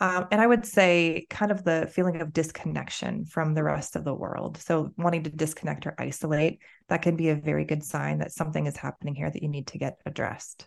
Um, 0.00 0.26
and 0.32 0.40
I 0.40 0.46
would 0.48 0.66
say 0.66 1.26
kind 1.30 1.52
of 1.52 1.62
the 1.62 1.88
feeling 1.92 2.20
of 2.20 2.32
disconnection 2.32 3.24
from 3.24 3.54
the 3.54 3.62
rest 3.62 3.94
of 3.94 4.02
the 4.02 4.14
world. 4.14 4.56
So 4.56 4.90
wanting 4.96 5.22
to 5.22 5.30
disconnect 5.30 5.86
or 5.86 5.94
isolate, 5.96 6.60
that 6.88 7.02
can 7.02 7.14
be 7.14 7.28
a 7.28 7.36
very 7.36 7.64
good 7.64 7.84
sign 7.84 8.18
that 8.18 8.32
something 8.32 8.66
is 8.66 8.76
happening 8.76 9.14
here 9.14 9.30
that 9.30 9.42
you 9.42 9.48
need 9.48 9.68
to 9.68 9.78
get 9.78 10.00
addressed. 10.04 10.66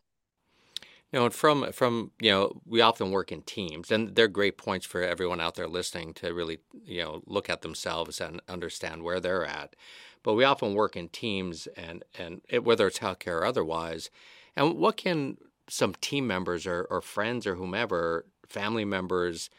You 1.12 1.20
know, 1.20 1.30
from 1.30 1.72
from 1.72 2.12
you 2.20 2.32
know, 2.32 2.62
we 2.66 2.82
often 2.82 3.12
work 3.12 3.32
in 3.32 3.42
teams, 3.44 3.92
and 3.92 4.16
they're 4.16 4.28
great 4.28 4.58
points 4.58 4.86
for 4.86 5.02
everyone 5.02 5.40
out 5.40 5.56
there 5.56 5.68
listening 5.68 6.14
to 6.16 6.34
really 6.34 6.60
you 6.84 7.04
know 7.04 7.22
look 7.26 7.50
at 7.50 7.62
themselves 7.62 8.20
and 8.20 8.42
understand 8.50 9.04
where 9.04 9.20
they're 9.20 9.46
at. 9.46 9.76
But 10.24 10.34
we 10.34 10.44
often 10.44 10.74
work 10.74 10.96
in 10.98 11.10
teams, 11.10 11.68
and 11.78 12.04
and 12.18 12.42
it, 12.50 12.64
whether 12.66 12.88
it's 12.88 13.00
healthcare 13.00 13.40
or 13.40 13.46
otherwise. 13.46 14.10
And 14.56 14.76
what 14.78 14.98
can 14.98 15.38
some 15.70 15.96
team 15.96 16.28
members 16.28 16.68
or, 16.68 16.88
or 16.90 17.02
friends 17.02 17.48
or 17.48 17.56
whomever, 17.56 18.26
family 18.48 18.86
members, 18.86 19.50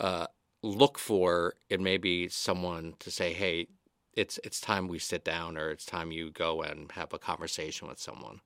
uh, 0.00 0.26
look 0.62 0.98
for 0.98 1.54
in 1.70 1.82
maybe 1.82 2.28
someone 2.28 2.94
to 3.00 3.10
say, 3.10 3.32
"Hey, 3.32 3.68
it's 4.14 4.38
it's 4.44 4.60
time 4.60 4.88
we 4.88 4.98
sit 4.98 5.24
down," 5.24 5.56
or 5.56 5.70
"It's 5.70 5.86
time 5.86 6.12
you 6.12 6.30
go 6.30 6.62
and 6.62 6.92
have 6.92 7.12
a 7.12 7.18
conversation 7.18 7.88
with 7.88 7.98
someone." 7.98 8.40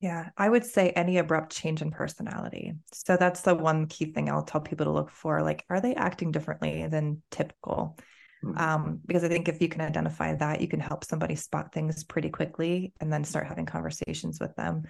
Yeah, 0.00 0.30
I 0.36 0.48
would 0.48 0.64
say 0.64 0.90
any 0.90 1.18
abrupt 1.18 1.52
change 1.52 1.82
in 1.82 1.90
personality. 1.90 2.72
So 2.92 3.18
that's 3.18 3.42
the 3.42 3.54
one 3.54 3.86
key 3.86 4.06
thing 4.06 4.30
I'll 4.30 4.44
tell 4.44 4.62
people 4.62 4.86
to 4.86 4.92
look 4.92 5.10
for. 5.10 5.42
Like, 5.42 5.64
are 5.68 5.80
they 5.80 5.94
acting 5.94 6.32
differently 6.32 6.86
than 6.86 7.22
typical? 7.30 7.98
Mm-hmm. 8.42 8.58
Um, 8.58 9.00
because 9.04 9.24
I 9.24 9.28
think 9.28 9.48
if 9.48 9.60
you 9.60 9.68
can 9.68 9.82
identify 9.82 10.34
that, 10.36 10.62
you 10.62 10.68
can 10.68 10.80
help 10.80 11.04
somebody 11.04 11.34
spot 11.34 11.74
things 11.74 12.02
pretty 12.04 12.30
quickly 12.30 12.94
and 12.98 13.12
then 13.12 13.24
start 13.24 13.46
having 13.46 13.66
conversations 13.66 14.40
with 14.40 14.56
them. 14.56 14.84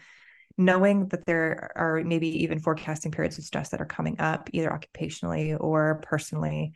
Knowing 0.56 1.08
that 1.08 1.26
there 1.26 1.72
are 1.74 2.02
maybe 2.04 2.44
even 2.44 2.60
forecasting 2.60 3.10
periods 3.10 3.38
of 3.38 3.44
stress 3.44 3.70
that 3.70 3.80
are 3.80 3.86
coming 3.86 4.20
up, 4.20 4.48
either 4.52 4.68
occupationally 4.70 5.56
or 5.58 6.00
personally, 6.04 6.72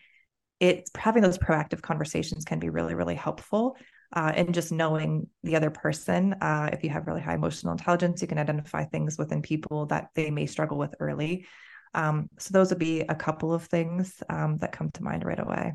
it's 0.59 0.91
having 0.97 1.23
those 1.23 1.39
proactive 1.39 1.83
conversations 1.83 2.45
can 2.45 2.59
be 2.59 2.71
really, 2.71 2.95
really 2.95 3.15
helpful 3.15 3.77
uh, 4.15 4.33
and 4.35 4.55
just 4.55 4.73
knowing 4.73 5.29
the 5.43 5.57
other 5.57 5.71
person. 5.71 6.35
Uh, 6.35 6.71
if 6.73 6.83
you 6.85 6.91
have 6.91 7.07
really 7.07 7.21
high 7.21 7.35
emotional 7.35 7.73
intelligence, 7.73 8.23
you 8.23 8.29
can 8.29 8.39
identify 8.39 8.85
things 8.85 9.19
within 9.19 9.43
people 9.43 9.87
that 9.87 10.11
they 10.15 10.31
may 10.31 10.47
struggle 10.47 10.79
with 10.79 10.95
early. 11.01 11.47
Um, 11.95 12.29
so 12.39 12.53
those 12.53 12.71
would 12.71 12.79
be 12.79 13.01
a 13.01 13.15
couple 13.15 13.53
of 13.53 13.65
things 13.65 14.23
um, 14.29 14.59
that 14.59 14.73
come 14.73 14.91
to 14.93 15.03
mind 15.03 15.25
right 15.25 15.39
away. 15.39 15.73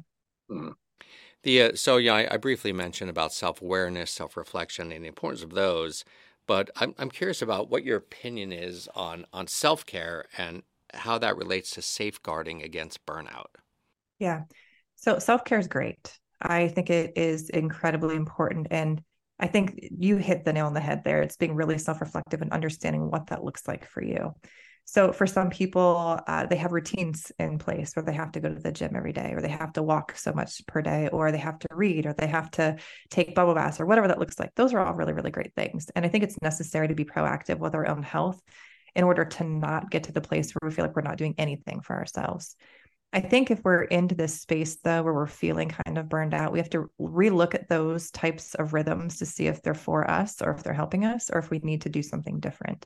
Mm. 0.50 0.74
The 1.44 1.62
uh, 1.62 1.72
so 1.76 1.98
yeah, 1.98 2.16
I, 2.16 2.34
I, 2.34 2.38
briefly 2.38 2.74
mentioned 2.74 3.10
about 3.10 3.32
self 3.32 3.62
awareness, 3.62 4.12
self 4.12 4.36
reflection, 4.36 4.92
and 4.92 5.06
the 5.06 5.08
importance 5.08 5.42
of 5.42 5.52
those. 5.52 6.04
But 6.48 6.70
I'm 6.76 6.94
I'm 6.98 7.10
curious 7.10 7.42
about 7.42 7.70
what 7.70 7.86
your 7.86 7.96
opinion 7.96 8.52
is 8.52 8.90
on 8.94 9.26
on 9.32 9.48
self 9.48 9.86
care 9.86 10.26
and 10.38 10.64
how 10.94 11.18
that 11.20 11.38
relates 11.38 11.70
to 11.72 11.82
safeguarding 11.82 12.62
against 12.62 13.06
burnout. 13.06 13.56
Yeah, 14.18 14.44
so 14.96 15.20
self 15.20 15.46
care 15.46 15.60
is 15.60 15.68
great. 15.68 16.20
I 16.42 16.68
think 16.68 16.90
it 16.90 17.14
is 17.18 17.50
incredibly 17.50 18.16
important. 18.16 18.68
And 18.72 19.02
I 19.40 19.48
think 19.48 19.80
you 19.98 20.18
hit 20.18 20.44
the 20.44 20.54
nail 20.54 20.68
on 20.68 20.74
the 20.74 20.80
head 20.80 21.04
there. 21.04 21.22
It's 21.22 21.38
being 21.38 21.56
really 21.56 21.78
self 21.78 22.02
reflective 22.02 22.42
and 22.42 22.52
understanding 22.52 23.10
what 23.10 23.28
that 23.28 23.44
looks 23.44 23.68
like 23.68 23.86
for 23.86 24.04
you. 24.04 24.34
So, 24.86 25.12
for 25.14 25.28
some 25.28 25.52
people, 25.52 26.20
uh, 26.26 26.48
they 26.48 26.56
have 26.56 26.72
routines 26.72 27.32
in 27.38 27.60
place 27.60 27.96
where 27.96 28.04
they 28.04 28.14
have 28.14 28.32
to 28.32 28.40
go 28.40 28.50
to 28.50 28.60
the 28.60 28.72
gym 28.72 28.96
every 28.96 29.14
day, 29.14 29.34
or 29.34 29.42
they 29.42 29.48
have 29.50 29.72
to 29.74 29.84
walk 29.84 30.18
so 30.18 30.34
much 30.34 30.66
per 30.66 30.82
day, 30.82 31.10
or 31.10 31.32
they 31.32 31.38
have 31.38 31.60
to 31.60 31.68
read, 31.72 32.08
or 32.08 32.14
they 32.14 32.26
have 32.26 32.50
to 32.52 32.76
take 33.12 33.36
bubble 33.36 33.54
baths, 33.54 33.80
or 33.80 33.86
whatever 33.86 34.08
that 34.08 34.18
looks 34.18 34.40
like. 34.40 34.56
Those 34.56 34.74
are 34.74 34.80
all 34.80 34.96
really, 34.96 35.14
really 35.14 35.30
great 35.30 35.54
things. 35.54 35.92
And 35.96 36.06
I 36.06 36.10
think 36.10 36.24
it's 36.24 36.42
necessary 36.42 36.88
to 36.88 36.96
be 36.96 37.06
proactive 37.06 37.60
with 37.60 37.76
our 37.76 37.88
own 37.88 38.02
health 38.02 38.42
in 38.96 39.04
order 39.04 39.26
to 39.26 39.44
not 39.44 39.92
get 39.92 40.06
to 40.06 40.12
the 40.12 40.22
place 40.22 40.52
where 40.54 40.68
we 40.68 40.74
feel 40.74 40.86
like 40.86 40.96
we're 40.96 41.04
not 41.04 41.18
doing 41.18 41.36
anything 41.38 41.82
for 41.82 41.96
ourselves. 41.96 42.56
I 43.12 43.22
think 43.22 43.50
if 43.50 43.64
we're 43.64 43.84
into 43.84 44.14
this 44.14 44.40
space 44.40 44.78
though, 44.84 45.02
where 45.02 45.14
we're 45.14 45.26
feeling 45.26 45.70
kind 45.70 45.98
of 45.98 46.10
burned 46.10 46.34
out, 46.34 46.52
we 46.52 46.60
have 46.60 46.70
to 46.72 46.92
relook 47.00 47.56
at 47.56 47.68
those 47.68 48.12
types 48.12 48.54
of 48.56 48.74
rhythms 48.74 49.18
to 49.18 49.26
see 49.26 49.48
if 49.48 49.64
they're 49.64 49.74
for 49.74 50.10
us 50.10 50.42
or 50.42 50.52
if 50.52 50.64
they're 50.64 50.74
helping 50.74 51.06
us 51.06 51.32
or 51.32 51.40
if 51.40 51.50
we 51.50 51.60
need 51.60 51.82
to 51.82 51.90
do 51.90 52.04
something 52.04 52.40
different. 52.40 52.86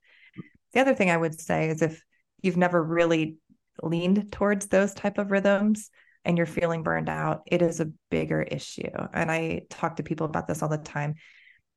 The 0.72 0.80
other 0.80 0.96
thing 0.96 1.10
I 1.12 1.18
would 1.18 1.40
say 1.40 1.70
is 1.70 1.82
if 1.82 2.04
you've 2.42 2.58
never 2.58 2.82
really 2.82 3.38
leaned 3.82 4.32
towards 4.32 4.68
those 4.68 4.94
type 4.94 5.18
of 5.18 5.32
rhythms 5.32 5.90
and 6.24 6.38
you're 6.38 6.48
feeling 6.48 6.84
burned 6.84 7.10
out, 7.10 7.42
it 7.46 7.62
is 7.62 7.82
a 7.82 7.92
bigger 8.10 8.42
issue. 8.42 8.90
And 9.14 9.30
I 9.30 9.64
talk 9.70 9.98
to 9.98 10.04
people 10.04 10.26
about 10.26 10.48
this 10.48 10.62
all 10.62 10.70
the 10.70 10.78
time. 10.78 11.16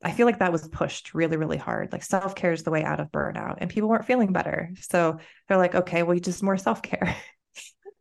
I 0.04 0.12
feel 0.12 0.26
like 0.26 0.38
that 0.38 0.52
was 0.52 0.68
pushed 0.68 1.14
really, 1.14 1.36
really 1.36 1.56
hard. 1.56 1.90
Like 1.92 2.04
self 2.04 2.34
care 2.34 2.52
is 2.52 2.62
the 2.62 2.70
way 2.70 2.84
out 2.84 3.00
of 3.00 3.10
burnout, 3.10 3.56
and 3.58 3.70
people 3.70 3.88
weren't 3.88 4.04
feeling 4.04 4.32
better. 4.32 4.70
So 4.82 5.18
they're 5.48 5.56
like, 5.56 5.74
okay, 5.74 6.02
well, 6.02 6.14
you 6.14 6.20
just 6.20 6.42
more 6.42 6.58
self 6.58 6.82
care. 6.82 7.16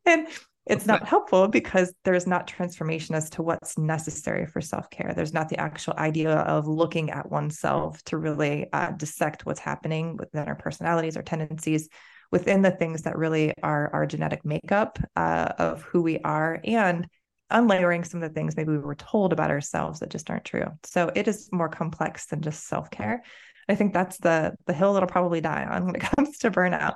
and 0.12 0.28
it's 0.66 0.88
not 0.88 1.08
helpful 1.08 1.48
because 1.48 1.94
there's 2.04 2.26
not 2.26 2.48
transformation 2.48 3.14
as 3.14 3.30
to 3.32 3.44
what's 3.44 3.78
necessary 3.78 4.48
for 4.48 4.62
self-care. 4.62 5.14
There's 5.16 5.34
not 5.34 5.50
the 5.50 5.60
actual 5.60 5.94
idea 5.98 6.34
of 6.34 6.68
looking 6.68 7.12
at 7.12 7.30
oneself 7.30 8.02
to 8.06 8.18
really 8.18 8.66
uh, 8.74 8.92
dissect 8.92 9.46
what's 9.46 9.60
happening 9.60 10.18
within 10.18 10.48
our 10.48 10.56
personalities 10.56 11.18
our 11.18 11.24
tendencies 11.24 11.88
within 12.32 12.64
the 12.64 12.72
things 12.72 13.04
that 13.04 13.18
really 13.18 13.54
are 13.62 13.92
our 13.94 14.08
genetic 14.08 14.44
makeup 14.44 14.98
uh, 15.16 15.54
of 15.60 15.84
who 15.84 16.02
we 16.02 16.20
are 16.20 16.60
and 16.64 17.08
unlayering 17.52 18.04
some 18.04 18.24
of 18.24 18.28
the 18.28 18.34
things 18.34 18.58
maybe 18.58 18.72
we 18.72 18.80
were 18.80 18.96
told 18.96 19.32
about 19.32 19.52
ourselves 19.52 20.00
that 20.00 20.10
just 20.10 20.32
aren't 20.32 20.46
true. 20.46 20.66
So 20.84 21.12
it 21.14 21.28
is 21.28 21.50
more 21.52 21.70
complex 21.70 22.26
than 22.26 22.42
just 22.42 22.66
self-care 22.66 23.24
I 23.68 23.76
think 23.76 23.94
that's 23.94 24.18
the 24.18 24.56
the 24.66 24.74
hill 24.74 24.94
that'll 24.94 25.10
probably 25.10 25.42
die 25.42 25.66
on 25.66 25.86
when 25.86 25.96
it 25.96 26.02
comes 26.16 26.38
to 26.40 26.52
burnout 26.52 26.96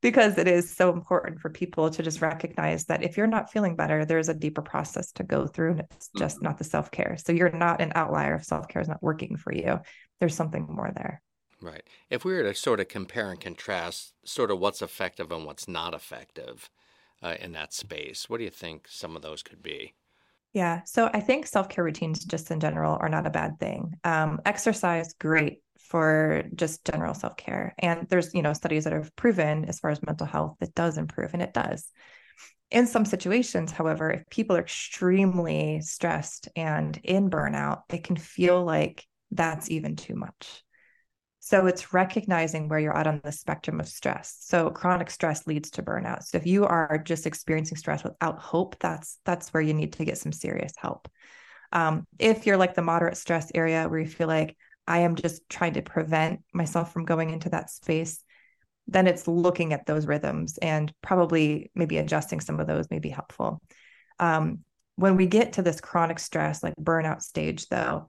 because 0.00 0.38
it 0.38 0.46
is 0.46 0.74
so 0.74 0.92
important 0.92 1.40
for 1.40 1.50
people 1.50 1.90
to 1.90 2.02
just 2.02 2.20
recognize 2.20 2.84
that 2.86 3.02
if 3.02 3.16
you're 3.16 3.26
not 3.26 3.50
feeling 3.50 3.76
better, 3.76 4.04
there's 4.04 4.28
a 4.28 4.34
deeper 4.34 4.62
process 4.62 5.12
to 5.12 5.24
go 5.24 5.46
through 5.46 5.72
and 5.72 5.80
it's 5.80 6.10
just 6.16 6.36
mm-hmm. 6.36 6.46
not 6.46 6.58
the 6.58 6.64
self-care. 6.64 7.16
So 7.18 7.32
you're 7.32 7.50
not 7.50 7.80
an 7.80 7.92
outlier 7.94 8.36
if 8.36 8.44
self-care 8.44 8.82
is 8.82 8.88
not 8.88 9.02
working 9.02 9.36
for 9.36 9.52
you. 9.52 9.80
There's 10.20 10.34
something 10.34 10.66
more 10.68 10.92
there. 10.94 11.22
Right. 11.60 11.82
If 12.08 12.24
we 12.24 12.32
were 12.32 12.44
to 12.44 12.54
sort 12.54 12.80
of 12.80 12.88
compare 12.88 13.30
and 13.30 13.40
contrast 13.40 14.14
sort 14.24 14.50
of 14.50 14.58
what's 14.58 14.80
effective 14.80 15.30
and 15.30 15.44
what's 15.44 15.68
not 15.68 15.94
effective 15.94 16.70
uh, 17.22 17.34
in 17.38 17.52
that 17.52 17.74
space, 17.74 18.30
what 18.30 18.38
do 18.38 18.44
you 18.44 18.50
think 18.50 18.86
some 18.88 19.14
of 19.14 19.22
those 19.22 19.42
could 19.42 19.62
be? 19.62 19.94
Yeah. 20.52 20.82
So 20.84 21.10
I 21.12 21.20
think 21.20 21.46
self 21.46 21.68
care 21.68 21.84
routines, 21.84 22.24
just 22.24 22.50
in 22.50 22.60
general, 22.60 22.96
are 23.00 23.08
not 23.08 23.26
a 23.26 23.30
bad 23.30 23.60
thing. 23.60 23.94
Um, 24.04 24.40
exercise, 24.44 25.14
great 25.14 25.60
for 25.90 26.44
just 26.54 26.84
general 26.84 27.14
self 27.14 27.36
care. 27.36 27.74
And 27.80 28.06
there's, 28.08 28.32
you 28.32 28.42
know, 28.42 28.52
studies 28.52 28.84
that 28.84 28.92
have 28.92 29.14
proven 29.16 29.64
as 29.64 29.80
far 29.80 29.90
as 29.90 30.00
mental 30.04 30.26
health, 30.26 30.56
it 30.60 30.72
does 30.74 30.96
improve 30.96 31.34
and 31.34 31.42
it 31.42 31.52
does. 31.52 31.90
In 32.70 32.86
some 32.86 33.04
situations, 33.04 33.72
however, 33.72 34.08
if 34.08 34.22
people 34.30 34.56
are 34.56 34.60
extremely 34.60 35.80
stressed 35.80 36.48
and 36.54 36.96
in 37.02 37.28
burnout, 37.28 37.82
it 37.88 38.04
can 38.04 38.14
feel 38.14 38.64
like 38.64 39.04
that's 39.32 39.68
even 39.68 39.96
too 39.96 40.14
much. 40.14 40.62
So 41.40 41.66
it's 41.66 41.92
recognizing 41.92 42.68
where 42.68 42.78
you're 42.78 42.96
at 42.96 43.08
on 43.08 43.20
the 43.24 43.32
spectrum 43.32 43.80
of 43.80 43.88
stress. 43.88 44.36
So 44.38 44.70
chronic 44.70 45.10
stress 45.10 45.48
leads 45.48 45.70
to 45.70 45.82
burnout. 45.82 46.22
So 46.22 46.38
if 46.38 46.46
you 46.46 46.66
are 46.66 47.02
just 47.04 47.26
experiencing 47.26 47.78
stress 47.78 48.04
without 48.04 48.38
hope, 48.38 48.76
that's 48.78 49.18
that's 49.24 49.48
where 49.52 49.62
you 49.62 49.74
need 49.74 49.94
to 49.94 50.04
get 50.04 50.18
some 50.18 50.32
serious 50.32 50.72
help. 50.76 51.08
Um, 51.72 52.06
if 52.20 52.46
you're 52.46 52.56
like 52.56 52.74
the 52.74 52.82
moderate 52.82 53.16
stress 53.16 53.50
area 53.54 53.88
where 53.88 53.98
you 53.98 54.06
feel 54.06 54.28
like 54.28 54.56
I 54.86 55.00
am 55.00 55.14
just 55.14 55.48
trying 55.48 55.74
to 55.74 55.82
prevent 55.82 56.40
myself 56.52 56.92
from 56.92 57.04
going 57.04 57.30
into 57.30 57.50
that 57.50 57.70
space, 57.70 58.22
then 58.86 59.06
it's 59.06 59.28
looking 59.28 59.72
at 59.72 59.86
those 59.86 60.06
rhythms 60.06 60.58
and 60.58 60.92
probably 61.00 61.70
maybe 61.74 61.98
adjusting 61.98 62.40
some 62.40 62.58
of 62.58 62.66
those 62.66 62.90
may 62.90 62.98
be 62.98 63.08
helpful. 63.08 63.60
Um, 64.18 64.60
when 64.96 65.16
we 65.16 65.26
get 65.26 65.54
to 65.54 65.62
this 65.62 65.80
chronic 65.80 66.18
stress, 66.18 66.62
like 66.62 66.74
burnout 66.76 67.22
stage, 67.22 67.68
though, 67.68 68.06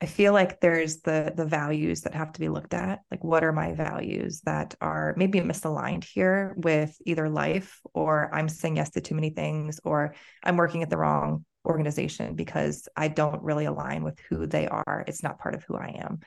I 0.00 0.06
feel 0.06 0.32
like 0.32 0.60
there's 0.60 1.00
the 1.02 1.32
the 1.36 1.46
values 1.46 2.00
that 2.02 2.14
have 2.14 2.32
to 2.32 2.40
be 2.40 2.48
looked 2.48 2.74
at. 2.74 3.00
Like, 3.10 3.22
what 3.22 3.44
are 3.44 3.52
my 3.52 3.72
values 3.72 4.40
that 4.46 4.74
are 4.80 5.14
maybe 5.16 5.40
misaligned 5.40 6.02
here 6.02 6.54
with 6.56 6.96
either 7.06 7.28
life, 7.28 7.80
or 7.94 8.34
I'm 8.34 8.48
saying 8.48 8.76
yes 8.76 8.90
to 8.90 9.00
too 9.00 9.14
many 9.14 9.30
things, 9.30 9.78
or 9.84 10.14
I'm 10.42 10.56
working 10.56 10.82
at 10.82 10.90
the 10.90 10.96
wrong 10.96 11.44
organization 11.64 12.34
because 12.34 12.88
I 12.96 13.08
don't 13.08 13.42
really 13.42 13.66
align 13.66 14.02
with 14.04 14.18
who 14.28 14.46
they 14.46 14.68
are. 14.68 15.04
It's 15.06 15.22
not 15.22 15.38
part 15.38 15.54
of 15.54 15.64
who 15.64 15.76
I 15.76 15.96
am. 16.00 16.20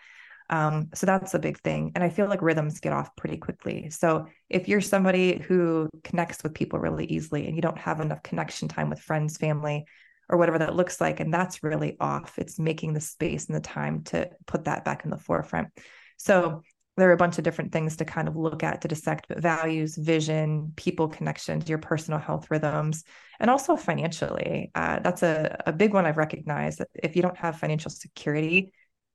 Um, 0.49 0.89
so 0.93 1.05
that's 1.05 1.33
a 1.33 1.39
big 1.39 1.59
thing. 1.59 1.91
And 1.95 2.03
I 2.03 2.09
feel 2.09 2.27
like 2.27 2.41
rhythms 2.41 2.79
get 2.79 2.93
off 2.93 3.15
pretty 3.15 3.37
quickly. 3.37 3.89
So 3.89 4.27
if 4.49 4.67
you're 4.67 4.81
somebody 4.81 5.39
who 5.39 5.89
connects 6.03 6.43
with 6.43 6.53
people 6.53 6.79
really 6.79 7.05
easily 7.05 7.47
and 7.47 7.55
you 7.55 7.61
don't 7.61 7.77
have 7.77 7.99
enough 7.99 8.21
connection 8.21 8.67
time 8.67 8.89
with 8.89 8.99
friends, 8.99 9.37
family, 9.37 9.85
or 10.29 10.37
whatever 10.37 10.59
that 10.59 10.75
looks 10.75 11.01
like, 11.01 11.19
and 11.19 11.33
that's 11.33 11.63
really 11.63 11.97
off, 11.99 12.37
it's 12.37 12.59
making 12.59 12.93
the 12.93 13.01
space 13.01 13.47
and 13.47 13.55
the 13.55 13.61
time 13.61 14.03
to 14.03 14.29
put 14.45 14.65
that 14.65 14.85
back 14.85 15.03
in 15.03 15.09
the 15.09 15.17
forefront. 15.17 15.69
So 16.17 16.61
there 16.97 17.09
are 17.09 17.13
a 17.13 17.17
bunch 17.17 17.37
of 17.37 17.43
different 17.43 17.71
things 17.71 17.97
to 17.97 18.05
kind 18.05 18.27
of 18.27 18.35
look 18.35 18.63
at 18.63 18.81
to 18.81 18.87
dissect 18.87 19.27
but 19.27 19.39
values 19.39 19.95
vision 19.95 20.71
people 20.75 21.07
connections 21.07 21.67
your 21.67 21.77
personal 21.77 22.19
health 22.19 22.49
rhythms 22.49 23.03
and 23.39 23.49
also 23.49 23.75
financially. 23.75 24.71
Uh, 24.75 24.99
that's 24.99 25.23
a, 25.23 25.61
a 25.65 25.73
big 25.73 25.93
one 25.93 26.05
i've 26.05 26.17
recognized 26.17 26.79
that 26.79 26.89
if 26.93 27.15
you 27.15 27.21
don't 27.21 27.37
have 27.37 27.59
financial 27.59 27.91
security 27.91 28.71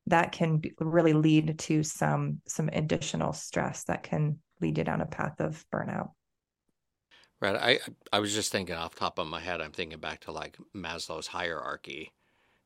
that 0.07 0.33
can 0.33 0.59
be, 0.59 0.73
really 0.79 1.13
lead 1.13 1.59
to 1.59 1.83
some 1.83 2.41
some 2.47 2.69
additional 2.73 3.33
stress 3.33 3.85
that 3.85 4.03
can 4.03 4.39
lead 4.61 4.79
you 4.79 4.85
down 4.85 5.01
a 5.01 5.07
path 5.07 5.41
of 5.41 5.65
burnout. 5.73 6.11
Right. 7.41 7.57
I 7.57 7.79
i 8.13 8.21
was 8.21 8.35
just 8.35 8.53
thinking 8.53 8.75
off 8.75 8.95
top 8.95 9.19
of 9.19 9.27
my 9.27 9.41
head 9.41 9.63
i'm 9.63 9.73
thinking 9.73 9.99
back 9.99 10.21
to 10.21 10.33
like 10.33 10.59
maslow's 10.77 11.27
hierarchy 11.27 12.13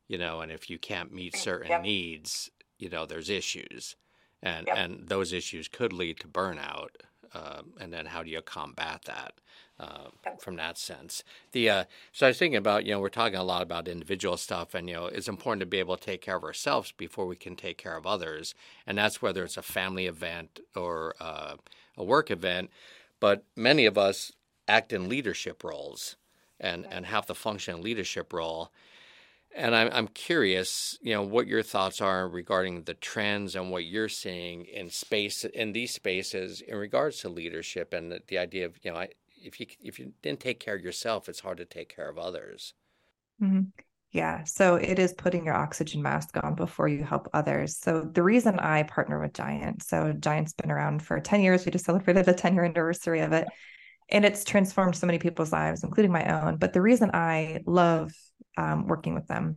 you 0.09 0.17
know 0.17 0.41
and 0.41 0.51
if 0.51 0.69
you 0.69 0.77
can't 0.77 1.13
meet 1.13 1.37
certain 1.37 1.69
yep. 1.69 1.81
needs 1.83 2.49
you 2.77 2.89
know 2.89 3.05
there's 3.05 3.29
issues 3.29 3.95
and 4.45 4.67
yep. 4.67 4.77
and 4.77 5.09
those 5.09 5.33
issues 5.33 5.67
could 5.67 5.93
lead 5.93 6.19
to 6.21 6.29
burnout. 6.29 6.89
uh, 7.35 7.63
and 7.81 7.91
then 7.93 8.07
how 8.07 8.23
do 8.23 8.31
you 8.31 8.41
combat 8.41 9.03
that 9.05 9.33
uh, 9.79 10.09
from 10.39 10.55
that 10.57 10.77
sense? 10.77 11.23
The 11.51 11.69
uh, 11.69 11.83
so 12.13 12.27
I 12.27 12.29
was 12.29 12.39
thinking 12.39 12.57
about 12.57 12.85
you 12.85 12.93
know 12.93 13.01
we're 13.01 13.09
talking 13.09 13.37
a 13.37 13.43
lot 13.43 13.61
about 13.63 13.89
individual 13.89 14.37
stuff, 14.37 14.73
and 14.75 14.87
you 14.89 14.95
know 14.95 15.07
it's 15.07 15.27
important 15.27 15.61
to 15.61 15.65
be 15.65 15.79
able 15.79 15.97
to 15.97 16.03
take 16.05 16.21
care 16.21 16.37
of 16.37 16.45
ourselves 16.45 16.93
before 16.93 17.27
we 17.27 17.35
can 17.35 17.57
take 17.57 17.77
care 17.77 17.97
of 17.97 18.07
others, 18.07 18.55
and 18.87 18.97
that's 18.97 19.21
whether 19.21 19.43
it's 19.43 19.57
a 19.57 19.61
family 19.63 20.07
event 20.07 20.61
or 20.75 21.15
uh, 21.19 21.55
a 21.97 22.03
work 22.03 22.31
event. 22.31 22.69
But 23.19 23.43
many 23.55 23.85
of 23.85 23.97
us 23.97 24.31
act 24.67 24.93
in 24.93 25.09
leadership 25.09 25.63
roles 25.63 26.15
and 26.59 26.87
and 26.89 27.07
have 27.07 27.25
the 27.27 27.35
function 27.35 27.77
in 27.77 27.83
leadership 27.83 28.33
role 28.33 28.71
and 29.55 29.73
I'm, 29.73 29.89
I'm 29.91 30.07
curious, 30.09 30.97
you 31.01 31.13
know, 31.13 31.23
what 31.23 31.47
your 31.47 31.63
thoughts 31.63 32.01
are 32.01 32.27
regarding 32.27 32.83
the 32.83 32.93
trends 32.93 33.55
and 33.55 33.71
what 33.71 33.85
you're 33.85 34.09
seeing 34.09 34.65
in 34.65 34.89
space 34.89 35.45
in 35.45 35.71
these 35.71 35.93
spaces 35.93 36.61
in 36.61 36.75
regards 36.77 37.19
to 37.19 37.29
leadership 37.29 37.93
and 37.93 38.11
the, 38.11 38.21
the 38.27 38.37
idea 38.37 38.65
of, 38.65 38.77
you 38.83 38.91
know, 38.91 38.97
I, 38.97 39.09
if 39.37 39.59
you 39.59 39.67
if 39.81 39.97
you 39.97 40.11
didn't 40.21 40.41
take 40.41 40.59
care 40.59 40.75
of 40.75 40.81
yourself, 40.81 41.29
it's 41.29 41.39
hard 41.39 41.57
to 41.57 41.65
take 41.65 41.95
care 41.95 42.09
of 42.09 42.17
others. 42.17 42.73
Mm-hmm. 43.41 43.61
Yeah. 44.11 44.43
So 44.43 44.75
it 44.75 44.99
is 44.99 45.13
putting 45.13 45.45
your 45.45 45.55
oxygen 45.55 46.01
mask 46.01 46.37
on 46.41 46.55
before 46.55 46.87
you 46.87 47.03
help 47.03 47.29
others. 47.33 47.77
So 47.77 48.01
the 48.01 48.23
reason 48.23 48.59
I 48.59 48.83
partner 48.83 49.19
with 49.19 49.33
Giant, 49.33 49.83
so 49.83 50.13
Giant's 50.13 50.53
been 50.53 50.71
around 50.71 51.01
for 51.01 51.19
10 51.19 51.41
years. 51.41 51.65
We 51.65 51.71
just 51.71 51.85
celebrated 51.85 52.25
the 52.25 52.33
10 52.33 52.53
year 52.53 52.63
anniversary 52.63 53.21
of 53.21 53.33
it. 53.33 53.47
And 54.09 54.23
it's 54.23 54.45
transformed 54.45 54.95
so 54.95 55.07
many 55.07 55.19
people's 55.19 55.51
lives, 55.51 55.83
including 55.83 56.11
my 56.11 56.41
own. 56.41 56.57
But 56.57 56.73
the 56.73 56.81
reason 56.81 57.11
I 57.13 57.61
love 57.65 58.13
um, 58.57 58.87
working 58.87 59.15
with 59.15 59.27
them 59.27 59.55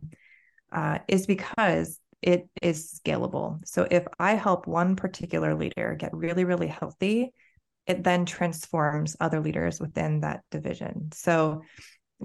uh, 0.71 0.99
is 1.07 1.25
because 1.25 1.99
it 2.21 2.49
is 2.61 2.99
scalable. 2.99 3.59
So 3.65 3.87
if 3.89 4.05
I 4.19 4.33
help 4.33 4.67
one 4.67 4.95
particular 4.95 5.55
leader 5.55 5.95
get 5.97 6.13
really, 6.13 6.43
really 6.43 6.67
healthy, 6.67 7.33
it 7.87 8.03
then 8.03 8.25
transforms 8.25 9.15
other 9.19 9.39
leaders 9.39 9.79
within 9.79 10.21
that 10.21 10.41
division. 10.51 11.09
So 11.13 11.61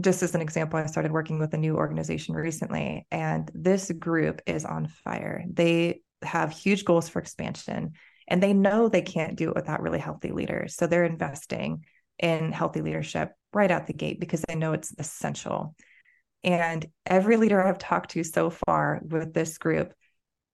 just 0.00 0.22
as 0.22 0.34
an 0.34 0.40
example, 0.40 0.78
I 0.78 0.86
started 0.86 1.12
working 1.12 1.38
with 1.38 1.54
a 1.54 1.58
new 1.58 1.76
organization 1.76 2.34
recently, 2.34 3.06
and 3.10 3.50
this 3.54 3.90
group 3.92 4.42
is 4.46 4.64
on 4.64 4.88
fire. 4.88 5.44
They 5.50 6.00
have 6.22 6.50
huge 6.50 6.84
goals 6.84 7.08
for 7.08 7.20
expansion, 7.20 7.92
and 8.26 8.42
they 8.42 8.52
know 8.52 8.88
they 8.88 9.02
can't 9.02 9.36
do 9.36 9.50
it 9.50 9.54
without 9.54 9.82
really 9.82 10.00
healthy 10.00 10.32
leaders. 10.32 10.74
So 10.74 10.86
they're 10.86 11.04
investing 11.04 11.84
in 12.18 12.52
healthy 12.52 12.80
leadership 12.80 13.32
right 13.52 13.70
out 13.70 13.86
the 13.86 13.92
gate 13.92 14.18
because 14.18 14.42
they 14.42 14.56
know 14.56 14.72
it's 14.72 14.92
essential. 14.98 15.76
And 16.44 16.86
every 17.06 17.38
leader 17.38 17.66
I've 17.66 17.78
talked 17.78 18.10
to 18.12 18.22
so 18.22 18.50
far 18.50 19.00
with 19.02 19.32
this 19.32 19.56
group 19.58 19.94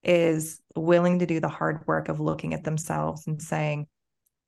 is 0.03 0.61
willing 0.77 1.19
to 1.19 1.27
do 1.27 1.41
the 1.41 1.49
hard 1.49 1.87
work 1.87 2.09
of 2.09 2.21
looking 2.21 2.55
at 2.55 2.65
themselves 2.65 3.27
and 3.27 3.43
saying, 3.43 3.87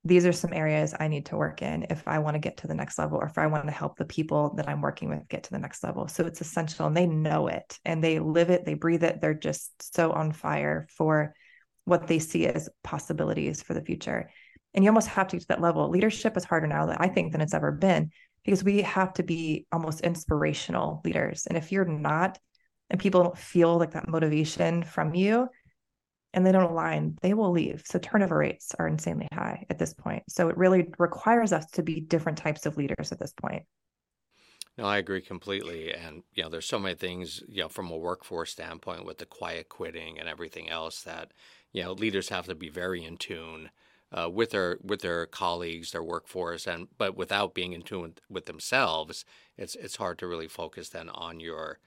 these 0.05 0.25
are 0.25 0.33
some 0.33 0.51
areas 0.53 0.93
I 0.99 1.07
need 1.07 1.27
to 1.27 1.37
work 1.37 1.61
in 1.61 1.85
if 1.89 2.07
I 2.07 2.19
want 2.19 2.35
to 2.35 2.39
get 2.39 2.57
to 2.57 2.67
the 2.67 2.73
next 2.73 2.97
level 2.97 3.17
or 3.19 3.25
if 3.25 3.37
I 3.37 3.47
want 3.47 3.65
to 3.67 3.71
help 3.71 3.97
the 3.97 4.05
people 4.05 4.53
that 4.55 4.67
I'm 4.67 4.81
working 4.81 5.09
with 5.09 5.27
get 5.29 5.43
to 5.43 5.51
the 5.51 5.59
next 5.59 5.83
level. 5.83 6.07
So 6.07 6.25
it's 6.25 6.41
essential 6.41 6.87
and 6.87 6.95
they 6.95 7.07
know 7.07 7.47
it 7.47 7.79
and 7.85 8.03
they 8.03 8.19
live 8.19 8.49
it, 8.49 8.65
they 8.65 8.73
breathe 8.73 9.03
it. 9.03 9.21
They're 9.21 9.33
just 9.33 9.95
so 9.95 10.11
on 10.11 10.31
fire 10.31 10.87
for 10.89 11.33
what 11.85 12.07
they 12.07 12.19
see 12.19 12.47
as 12.47 12.69
possibilities 12.83 13.61
for 13.61 13.73
the 13.73 13.83
future. 13.83 14.29
And 14.73 14.83
you 14.83 14.89
almost 14.89 15.07
have 15.09 15.27
to 15.29 15.37
get 15.37 15.41
to 15.43 15.47
that 15.49 15.61
level. 15.61 15.89
Leadership 15.89 16.35
is 16.35 16.43
harder 16.43 16.67
now, 16.67 16.93
I 16.97 17.07
think, 17.07 17.31
than 17.31 17.41
it's 17.41 17.53
ever 17.53 17.71
been 17.71 18.11
because 18.43 18.63
we 18.63 18.81
have 18.81 19.13
to 19.13 19.23
be 19.23 19.65
almost 19.71 20.01
inspirational 20.01 21.01
leaders. 21.03 21.45
And 21.47 21.57
if 21.57 21.71
you're 21.71 21.85
not, 21.85 22.39
and 22.89 22.99
people 22.99 23.23
don't 23.23 23.37
feel 23.37 23.77
like 23.77 23.91
that 23.91 24.07
motivation 24.07 24.83
from 24.83 25.15
you 25.15 25.47
and 26.33 26.45
they 26.45 26.51
don't 26.51 26.71
align, 26.71 27.17
they 27.21 27.33
will 27.33 27.51
leave. 27.51 27.83
So 27.85 27.99
turnover 27.99 28.37
rates 28.37 28.73
are 28.77 28.87
insanely 28.87 29.27
high 29.31 29.65
at 29.69 29.79
this 29.79 29.93
point. 29.93 30.23
So 30.29 30.49
it 30.49 30.57
really 30.57 30.89
requires 30.97 31.53
us 31.53 31.65
to 31.71 31.83
be 31.83 32.01
different 32.01 32.37
types 32.37 32.65
of 32.65 32.77
leaders 32.77 33.11
at 33.11 33.19
this 33.19 33.33
point. 33.33 33.63
No, 34.77 34.85
I 34.85 34.97
agree 34.97 35.21
completely. 35.21 35.93
And, 35.93 36.23
you 36.33 36.43
know, 36.43 36.49
there's 36.49 36.65
so 36.65 36.79
many 36.79 36.95
things, 36.95 37.43
you 37.47 37.61
know, 37.61 37.69
from 37.69 37.91
a 37.91 37.97
workforce 37.97 38.51
standpoint 38.51 39.05
with 39.05 39.19
the 39.19 39.27
quiet 39.27 39.69
quitting 39.69 40.19
and 40.19 40.27
everything 40.27 40.69
else 40.69 41.03
that, 41.03 41.31
you 41.71 41.83
know, 41.83 41.93
leaders 41.93 42.29
have 42.29 42.45
to 42.45 42.55
be 42.55 42.69
very 42.69 43.03
in 43.03 43.17
tune 43.17 43.69
uh, 44.13 44.29
with 44.29 44.51
their 44.51 44.77
with 44.83 45.01
their 45.01 45.25
colleagues, 45.25 45.91
their 45.91 46.03
workforce, 46.03 46.67
and 46.67 46.87
but 46.97 47.17
without 47.17 47.53
being 47.53 47.73
in 47.73 47.81
tune 47.81 48.13
with, 48.29 48.45
themselves, 48.45 49.25
it's 49.57 49.75
it's 49.75 49.95
hard 49.95 50.19
to 50.19 50.27
really 50.27 50.47
focus 50.47 50.89
then 50.89 51.09
on 51.09 51.39
your 51.39 51.79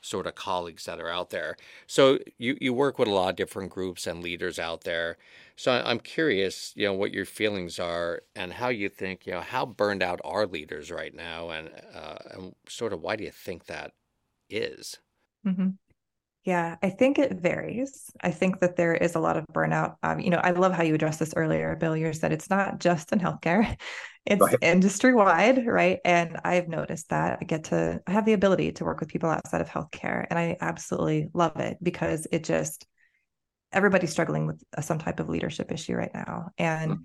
sort 0.00 0.26
of 0.26 0.34
colleagues 0.34 0.84
that 0.84 1.00
are 1.00 1.08
out 1.08 1.30
there. 1.30 1.56
So 1.86 2.18
you, 2.36 2.58
you 2.60 2.74
work 2.74 2.98
with 2.98 3.08
a 3.08 3.10
lot 3.10 3.30
of 3.30 3.36
different 3.36 3.70
groups 3.70 4.06
and 4.06 4.22
leaders 4.22 4.58
out 4.58 4.82
there. 4.84 5.16
So 5.56 5.72
I'm 5.72 5.98
curious, 5.98 6.74
you 6.76 6.86
know, 6.86 6.92
what 6.92 7.10
your 7.12 7.24
feelings 7.24 7.78
are 7.78 8.20
and 8.36 8.52
how 8.52 8.68
you 8.68 8.90
think, 8.90 9.26
you 9.26 9.32
know, 9.32 9.40
how 9.40 9.64
burned 9.64 10.02
out 10.02 10.20
are 10.22 10.46
leaders 10.46 10.90
right 10.90 11.14
now, 11.14 11.50
and 11.50 11.70
uh, 11.94 12.16
and 12.32 12.54
sort 12.68 12.92
of 12.92 13.00
why 13.00 13.16
do 13.16 13.24
you 13.24 13.30
think 13.30 13.66
that 13.66 13.92
is? 14.50 14.98
Mm-hmm. 15.46 15.70
Yeah, 16.44 16.76
I 16.82 16.90
think 16.90 17.18
it 17.18 17.40
varies. 17.40 18.10
I 18.22 18.30
think 18.30 18.60
that 18.60 18.76
there 18.76 18.94
is 18.94 19.14
a 19.14 19.20
lot 19.20 19.38
of 19.38 19.46
burnout. 19.46 19.94
Um, 20.02 20.20
you 20.20 20.28
know, 20.28 20.40
I 20.42 20.50
love 20.50 20.72
how 20.74 20.82
you 20.82 20.94
addressed 20.94 21.18
this 21.18 21.32
earlier, 21.34 21.74
Bill. 21.74 21.96
You 21.96 22.12
said 22.12 22.32
it's 22.32 22.50
not 22.50 22.80
just 22.80 23.12
in 23.12 23.18
healthcare, 23.18 23.76
it's 24.26 24.42
right. 24.42 24.58
industry 24.60 25.14
wide, 25.14 25.66
right? 25.66 26.00
And 26.04 26.38
I've 26.44 26.68
noticed 26.68 27.08
that 27.08 27.38
I 27.40 27.44
get 27.44 27.64
to, 27.64 28.02
I 28.06 28.10
have 28.10 28.26
the 28.26 28.34
ability 28.34 28.72
to 28.72 28.84
work 28.84 29.00
with 29.00 29.08
people 29.08 29.30
outside 29.30 29.62
of 29.62 29.70
healthcare, 29.70 30.26
and 30.28 30.38
I 30.38 30.58
absolutely 30.60 31.30
love 31.32 31.56
it 31.60 31.78
because 31.82 32.26
it 32.30 32.44
just, 32.44 32.86
everybody's 33.72 34.12
struggling 34.12 34.46
with 34.46 34.62
some 34.82 34.98
type 34.98 35.20
of 35.20 35.30
leadership 35.30 35.72
issue 35.72 35.94
right 35.94 36.12
now. 36.12 36.50
And 36.58 36.92
mm-hmm. 36.92 37.04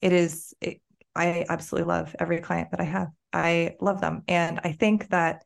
it 0.00 0.12
is, 0.14 0.54
it, 0.62 0.80
I 1.14 1.44
absolutely 1.46 1.88
love 1.88 2.16
every 2.18 2.40
client 2.40 2.70
that 2.70 2.80
I 2.80 2.84
have. 2.84 3.08
I 3.34 3.76
love 3.82 4.00
them. 4.00 4.22
And 4.28 4.60
I 4.64 4.72
think 4.72 5.10
that 5.10 5.44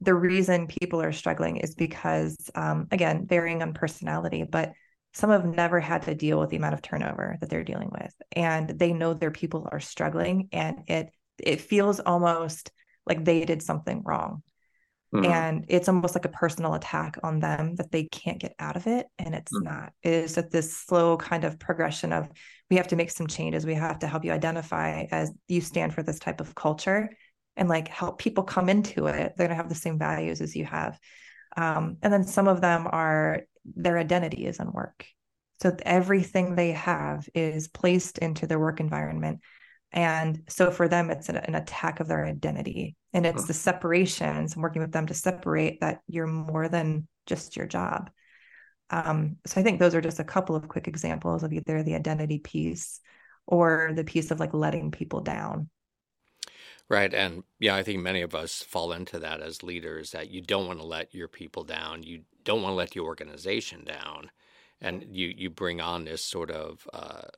the 0.00 0.14
reason 0.14 0.66
people 0.66 1.02
are 1.02 1.12
struggling 1.12 1.58
is 1.58 1.74
because, 1.74 2.50
um, 2.54 2.88
again, 2.90 3.26
varying 3.26 3.62
on 3.62 3.74
personality, 3.74 4.44
but 4.44 4.72
some 5.12 5.30
have 5.30 5.44
never 5.44 5.80
had 5.80 6.02
to 6.02 6.14
deal 6.14 6.38
with 6.38 6.50
the 6.50 6.56
amount 6.56 6.74
of 6.74 6.82
turnover 6.82 7.36
that 7.40 7.50
they're 7.50 7.64
dealing 7.64 7.90
with, 7.90 8.14
and 8.32 8.70
they 8.70 8.92
know 8.92 9.12
their 9.12 9.30
people 9.30 9.68
are 9.70 9.80
struggling, 9.80 10.48
and 10.52 10.78
it 10.86 11.10
it 11.38 11.60
feels 11.60 12.00
almost 12.00 12.70
like 13.06 13.24
they 13.24 13.44
did 13.44 13.62
something 13.62 14.02
wrong. 14.04 14.42
Mm-hmm. 15.14 15.24
And 15.24 15.64
it's 15.68 15.88
almost 15.88 16.14
like 16.14 16.24
a 16.24 16.30
personal 16.30 16.74
attack 16.74 17.16
on 17.24 17.40
them 17.40 17.74
that 17.76 17.90
they 17.90 18.04
can't 18.04 18.38
get 18.38 18.54
out 18.60 18.76
of 18.76 18.86
it. 18.86 19.06
And 19.18 19.34
it's 19.34 19.52
mm-hmm. 19.52 19.64
not. 19.64 19.92
It 20.02 20.12
is 20.12 20.34
that 20.36 20.52
this 20.52 20.76
slow 20.76 21.16
kind 21.16 21.44
of 21.44 21.58
progression 21.58 22.12
of 22.12 22.28
we 22.70 22.76
have 22.76 22.88
to 22.88 22.96
make 22.96 23.10
some 23.10 23.26
changes. 23.26 23.66
We 23.66 23.74
have 23.74 23.98
to 24.00 24.06
help 24.06 24.24
you 24.24 24.30
identify 24.30 25.06
as 25.10 25.32
you 25.48 25.62
stand 25.62 25.94
for 25.94 26.04
this 26.04 26.20
type 26.20 26.40
of 26.40 26.54
culture 26.54 27.10
and 27.60 27.68
like 27.68 27.88
help 27.88 28.18
people 28.18 28.42
come 28.42 28.70
into 28.70 29.06
it 29.06 29.34
they're 29.36 29.46
going 29.46 29.50
to 29.50 29.54
have 29.54 29.68
the 29.68 29.74
same 29.74 29.98
values 29.98 30.40
as 30.40 30.56
you 30.56 30.64
have. 30.64 30.98
Um, 31.56 31.98
and 32.02 32.12
then 32.12 32.24
some 32.24 32.48
of 32.48 32.60
them 32.60 32.88
are 32.90 33.42
their 33.76 33.98
identity 33.98 34.46
is 34.46 34.58
in 34.58 34.72
work. 34.72 35.06
So 35.62 35.76
everything 35.82 36.54
they 36.54 36.72
have 36.72 37.28
is 37.34 37.68
placed 37.68 38.18
into 38.18 38.46
their 38.46 38.58
work 38.58 38.80
environment. 38.80 39.40
And 39.92 40.42
so 40.48 40.70
for 40.70 40.88
them 40.88 41.10
it's 41.10 41.28
an, 41.28 41.36
an 41.36 41.54
attack 41.54 42.00
of 42.00 42.08
their 42.08 42.24
identity. 42.24 42.96
And 43.12 43.26
it's 43.26 43.46
the 43.46 43.54
separations 43.54 44.54
and 44.54 44.62
working 44.62 44.80
with 44.80 44.92
them 44.92 45.06
to 45.08 45.14
separate 45.14 45.80
that 45.80 46.00
you're 46.06 46.26
more 46.26 46.68
than 46.68 47.06
just 47.26 47.56
your 47.56 47.66
job. 47.66 48.10
Um, 48.92 49.36
so 49.46 49.60
i 49.60 49.62
think 49.62 49.78
those 49.78 49.94
are 49.94 50.00
just 50.00 50.18
a 50.18 50.24
couple 50.24 50.56
of 50.56 50.66
quick 50.66 50.88
examples 50.88 51.44
of 51.44 51.52
either 51.52 51.84
the 51.84 51.94
identity 51.94 52.40
piece 52.40 52.98
or 53.46 53.92
the 53.94 54.02
piece 54.02 54.32
of 54.32 54.40
like 54.40 54.52
letting 54.52 54.90
people 54.90 55.20
down 55.20 55.68
Right. 56.90 57.14
And 57.14 57.44
yeah, 57.60 57.76
I 57.76 57.84
think 57.84 58.02
many 58.02 58.20
of 58.20 58.34
us 58.34 58.62
fall 58.62 58.90
into 58.90 59.20
that 59.20 59.40
as 59.40 59.62
leaders 59.62 60.10
that 60.10 60.28
you 60.28 60.40
don't 60.40 60.66
want 60.66 60.80
to 60.80 60.84
let 60.84 61.14
your 61.14 61.28
people 61.28 61.62
down. 61.62 62.02
You 62.02 62.22
don't 62.42 62.62
want 62.62 62.72
to 62.72 62.76
let 62.76 62.90
the 62.90 63.00
organization 63.00 63.84
down. 63.84 64.32
And 64.80 65.04
you, 65.08 65.32
you 65.34 65.50
bring 65.50 65.80
on 65.80 66.04
this 66.04 66.20
sort 66.20 66.50
of, 66.50 66.88
uh, 66.92 67.28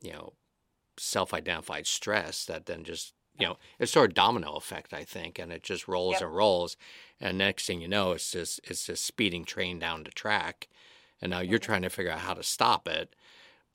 you 0.00 0.12
know, 0.12 0.32
self 0.96 1.34
identified 1.34 1.86
stress 1.86 2.46
that 2.46 2.64
then 2.64 2.84
just, 2.84 3.12
you 3.38 3.46
know, 3.46 3.58
it's 3.78 3.92
sort 3.92 4.10
of 4.10 4.14
domino 4.14 4.54
effect, 4.54 4.94
I 4.94 5.04
think, 5.04 5.38
and 5.38 5.52
it 5.52 5.62
just 5.62 5.86
rolls 5.86 6.14
yep. 6.14 6.22
and 6.22 6.34
rolls. 6.34 6.78
And 7.20 7.36
next 7.36 7.66
thing 7.66 7.82
you 7.82 7.88
know, 7.88 8.12
it's 8.12 8.32
just, 8.32 8.60
it's 8.64 8.86
just 8.86 9.04
speeding 9.04 9.44
train 9.44 9.78
down 9.78 10.04
the 10.04 10.10
track. 10.10 10.68
And 11.20 11.32
now 11.32 11.40
you're 11.40 11.58
trying 11.58 11.82
to 11.82 11.90
figure 11.90 12.12
out 12.12 12.20
how 12.20 12.32
to 12.32 12.42
stop 12.42 12.88
it 12.88 13.14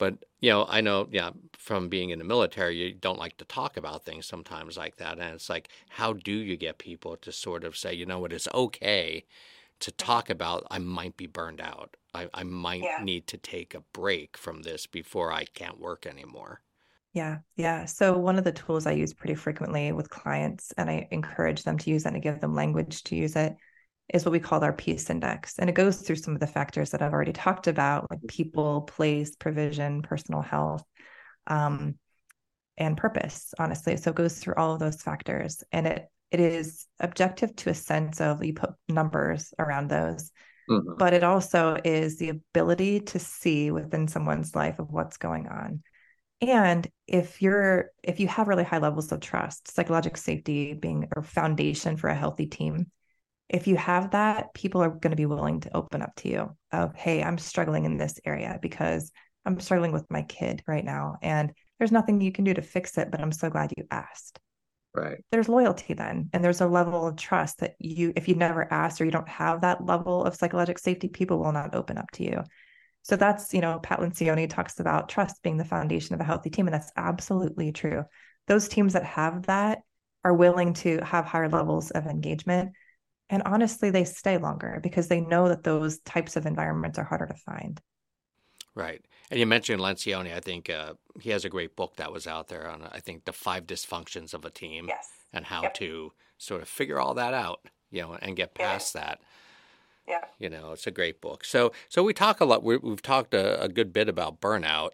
but 0.00 0.24
you 0.40 0.50
know, 0.50 0.66
I 0.68 0.80
know, 0.80 1.08
yeah, 1.10 1.30
from 1.58 1.88
being 1.88 2.10
in 2.10 2.18
the 2.18 2.24
military, 2.24 2.76
you 2.76 2.94
don't 2.94 3.18
like 3.18 3.36
to 3.38 3.44
talk 3.44 3.76
about 3.76 4.04
things 4.04 4.26
sometimes 4.26 4.76
like 4.76 4.96
that, 4.96 5.18
and 5.18 5.34
it's 5.34 5.50
like, 5.50 5.68
how 5.88 6.14
do 6.14 6.32
you 6.32 6.56
get 6.56 6.78
people 6.78 7.16
to 7.18 7.32
sort 7.32 7.64
of 7.64 7.76
say, 7.76 7.92
you 7.92 8.06
know 8.06 8.18
what, 8.18 8.32
it's 8.32 8.48
okay 8.54 9.24
to 9.80 9.90
mm-hmm. 9.90 10.06
talk 10.06 10.30
about 10.30 10.66
I 10.70 10.78
might 10.78 11.16
be 11.16 11.26
burned 11.26 11.60
out. 11.60 11.96
I, 12.14 12.28
I 12.34 12.42
might 12.42 12.82
yeah. 12.82 12.98
need 13.02 13.26
to 13.28 13.36
take 13.36 13.74
a 13.74 13.84
break 13.92 14.36
from 14.36 14.62
this 14.62 14.86
before 14.86 15.32
I 15.32 15.44
can't 15.44 15.78
work 15.78 16.06
anymore. 16.06 16.62
Yeah, 17.12 17.38
yeah. 17.56 17.84
So 17.86 18.16
one 18.16 18.38
of 18.38 18.44
the 18.44 18.52
tools 18.52 18.86
I 18.86 18.92
use 18.92 19.12
pretty 19.12 19.34
frequently 19.34 19.92
with 19.92 20.10
clients, 20.10 20.72
and 20.76 20.88
I 20.88 21.08
encourage 21.10 21.64
them 21.64 21.76
to 21.78 21.90
use 21.90 22.04
that 22.04 22.12
and 22.12 22.22
give 22.22 22.40
them 22.40 22.54
language 22.54 23.02
to 23.04 23.16
use 23.16 23.36
it, 23.36 23.56
is 24.12 24.24
what 24.24 24.32
we 24.32 24.40
call 24.40 24.62
our 24.64 24.72
peace 24.72 25.08
index. 25.10 25.58
And 25.58 25.70
it 25.70 25.74
goes 25.74 26.00
through 26.02 26.16
some 26.16 26.34
of 26.34 26.40
the 26.40 26.46
factors 26.46 26.90
that 26.90 27.02
I've 27.02 27.12
already 27.12 27.32
talked 27.32 27.66
about, 27.68 28.10
like 28.10 28.20
people, 28.28 28.82
place, 28.82 29.36
provision, 29.36 30.02
personal 30.02 30.42
health. 30.42 30.84
um, 31.46 31.96
and 32.76 32.96
purpose, 32.96 33.52
honestly. 33.58 33.96
So 33.96 34.10
it 34.10 34.16
goes 34.16 34.38
through 34.38 34.54
all 34.56 34.72
of 34.74 34.80
those 34.80 35.02
factors. 35.02 35.62
And 35.72 35.86
it 35.86 36.06
it 36.30 36.40
is 36.40 36.86
objective 37.00 37.54
to 37.56 37.70
a 37.70 37.74
sense 37.74 38.20
of 38.20 38.44
you 38.44 38.54
put 38.54 38.70
numbers 38.88 39.52
around 39.58 39.88
those. 39.90 40.30
Mm-hmm. 40.70 40.94
But 40.98 41.12
it 41.12 41.24
also 41.24 41.76
is 41.84 42.18
the 42.18 42.30
ability 42.30 43.00
to 43.00 43.18
see 43.18 43.70
within 43.70 44.08
someone's 44.08 44.54
life 44.54 44.78
of 44.78 44.90
what's 44.90 45.16
going 45.16 45.48
on. 45.48 45.82
And 46.40 46.88
if 47.06 47.42
you're 47.42 47.90
if 48.02 48.20
you 48.20 48.28
have 48.28 48.48
really 48.48 48.64
high 48.64 48.78
levels 48.78 49.12
of 49.12 49.20
trust, 49.20 49.74
psychological 49.74 50.18
safety 50.18 50.74
being 50.74 51.08
a 51.16 51.22
foundation 51.22 51.96
for 51.96 52.08
a 52.08 52.14
healthy 52.14 52.46
team, 52.46 52.90
if 53.50 53.66
you 53.66 53.76
have 53.76 54.12
that, 54.12 54.54
people 54.54 54.80
are 54.80 54.90
going 54.90 55.10
to 55.10 55.16
be 55.16 55.26
willing 55.26 55.60
to 55.60 55.76
open 55.76 56.02
up 56.02 56.14
to 56.16 56.28
you 56.28 56.56
of, 56.70 56.94
hey, 56.94 57.20
I'm 57.22 57.36
struggling 57.36 57.84
in 57.84 57.96
this 57.96 58.18
area 58.24 58.58
because 58.62 59.10
I'm 59.44 59.58
struggling 59.58 59.90
with 59.90 60.08
my 60.08 60.22
kid 60.22 60.62
right 60.68 60.84
now. 60.84 61.16
And 61.20 61.52
there's 61.78 61.90
nothing 61.90 62.20
you 62.20 62.30
can 62.30 62.44
do 62.44 62.54
to 62.54 62.62
fix 62.62 62.96
it, 62.96 63.10
but 63.10 63.20
I'm 63.20 63.32
so 63.32 63.50
glad 63.50 63.72
you 63.76 63.84
asked. 63.90 64.38
Right. 64.94 65.18
There's 65.32 65.48
loyalty 65.48 65.94
then. 65.94 66.30
And 66.32 66.44
there's 66.44 66.60
a 66.60 66.66
level 66.68 67.08
of 67.08 67.16
trust 67.16 67.58
that 67.58 67.74
you, 67.80 68.12
if 68.14 68.28
you 68.28 68.36
never 68.36 68.72
ask 68.72 69.00
or 69.00 69.04
you 69.04 69.10
don't 69.10 69.28
have 69.28 69.62
that 69.62 69.84
level 69.84 70.24
of 70.24 70.36
psychological 70.36 70.80
safety, 70.80 71.08
people 71.08 71.38
will 71.38 71.52
not 71.52 71.74
open 71.74 71.98
up 71.98 72.10
to 72.12 72.24
you. 72.24 72.44
So 73.02 73.16
that's, 73.16 73.52
you 73.52 73.62
know, 73.62 73.80
Pat 73.80 73.98
Lencioni 73.98 74.48
talks 74.48 74.78
about 74.78 75.08
trust 75.08 75.42
being 75.42 75.56
the 75.56 75.64
foundation 75.64 76.14
of 76.14 76.20
a 76.20 76.24
healthy 76.24 76.50
team. 76.50 76.68
And 76.68 76.74
that's 76.74 76.92
absolutely 76.96 77.72
true. 77.72 78.04
Those 78.46 78.68
teams 78.68 78.92
that 78.92 79.04
have 79.04 79.46
that 79.46 79.78
are 80.22 80.34
willing 80.34 80.74
to 80.74 81.00
have 81.02 81.24
higher 81.24 81.48
levels 81.48 81.90
of 81.90 82.06
engagement. 82.06 82.72
And 83.30 83.42
honestly, 83.46 83.90
they 83.90 84.04
stay 84.04 84.38
longer 84.38 84.80
because 84.82 85.08
they 85.08 85.20
know 85.20 85.48
that 85.48 85.62
those 85.62 85.98
types 86.00 86.36
of 86.36 86.46
environments 86.46 86.98
are 86.98 87.04
harder 87.04 87.26
to 87.26 87.34
find. 87.34 87.80
Right. 88.74 89.04
And 89.30 89.38
you 89.38 89.46
mentioned 89.46 89.80
Lencioni. 89.80 90.34
I 90.34 90.40
think 90.40 90.68
uh, 90.68 90.94
he 91.20 91.30
has 91.30 91.44
a 91.44 91.48
great 91.48 91.76
book 91.76 91.96
that 91.96 92.12
was 92.12 92.26
out 92.26 92.48
there 92.48 92.68
on, 92.68 92.82
I 92.90 93.00
think, 93.00 93.24
the 93.24 93.32
five 93.32 93.66
dysfunctions 93.66 94.34
of 94.34 94.44
a 94.44 94.50
team 94.50 94.86
yes. 94.88 95.08
and 95.32 95.44
how 95.44 95.62
yep. 95.62 95.74
to 95.74 96.12
sort 96.38 96.62
of 96.62 96.68
figure 96.68 96.98
all 96.98 97.14
that 97.14 97.34
out, 97.34 97.60
you 97.90 98.02
know, 98.02 98.18
and 98.20 98.36
get 98.36 98.54
past 98.54 98.94
yeah. 98.94 99.00
that. 99.00 99.20
Yeah. 100.08 100.24
You 100.38 100.50
know, 100.50 100.72
it's 100.72 100.86
a 100.86 100.90
great 100.90 101.20
book. 101.20 101.44
So, 101.44 101.72
so 101.88 102.02
we 102.02 102.12
talk 102.12 102.40
a 102.40 102.44
lot. 102.44 102.64
we 102.64 102.78
have 102.84 103.02
talked 103.02 103.34
a, 103.34 103.62
a, 103.62 103.68
good 103.68 103.92
bit 103.92 104.08
about 104.08 104.40
burnout, 104.40 104.90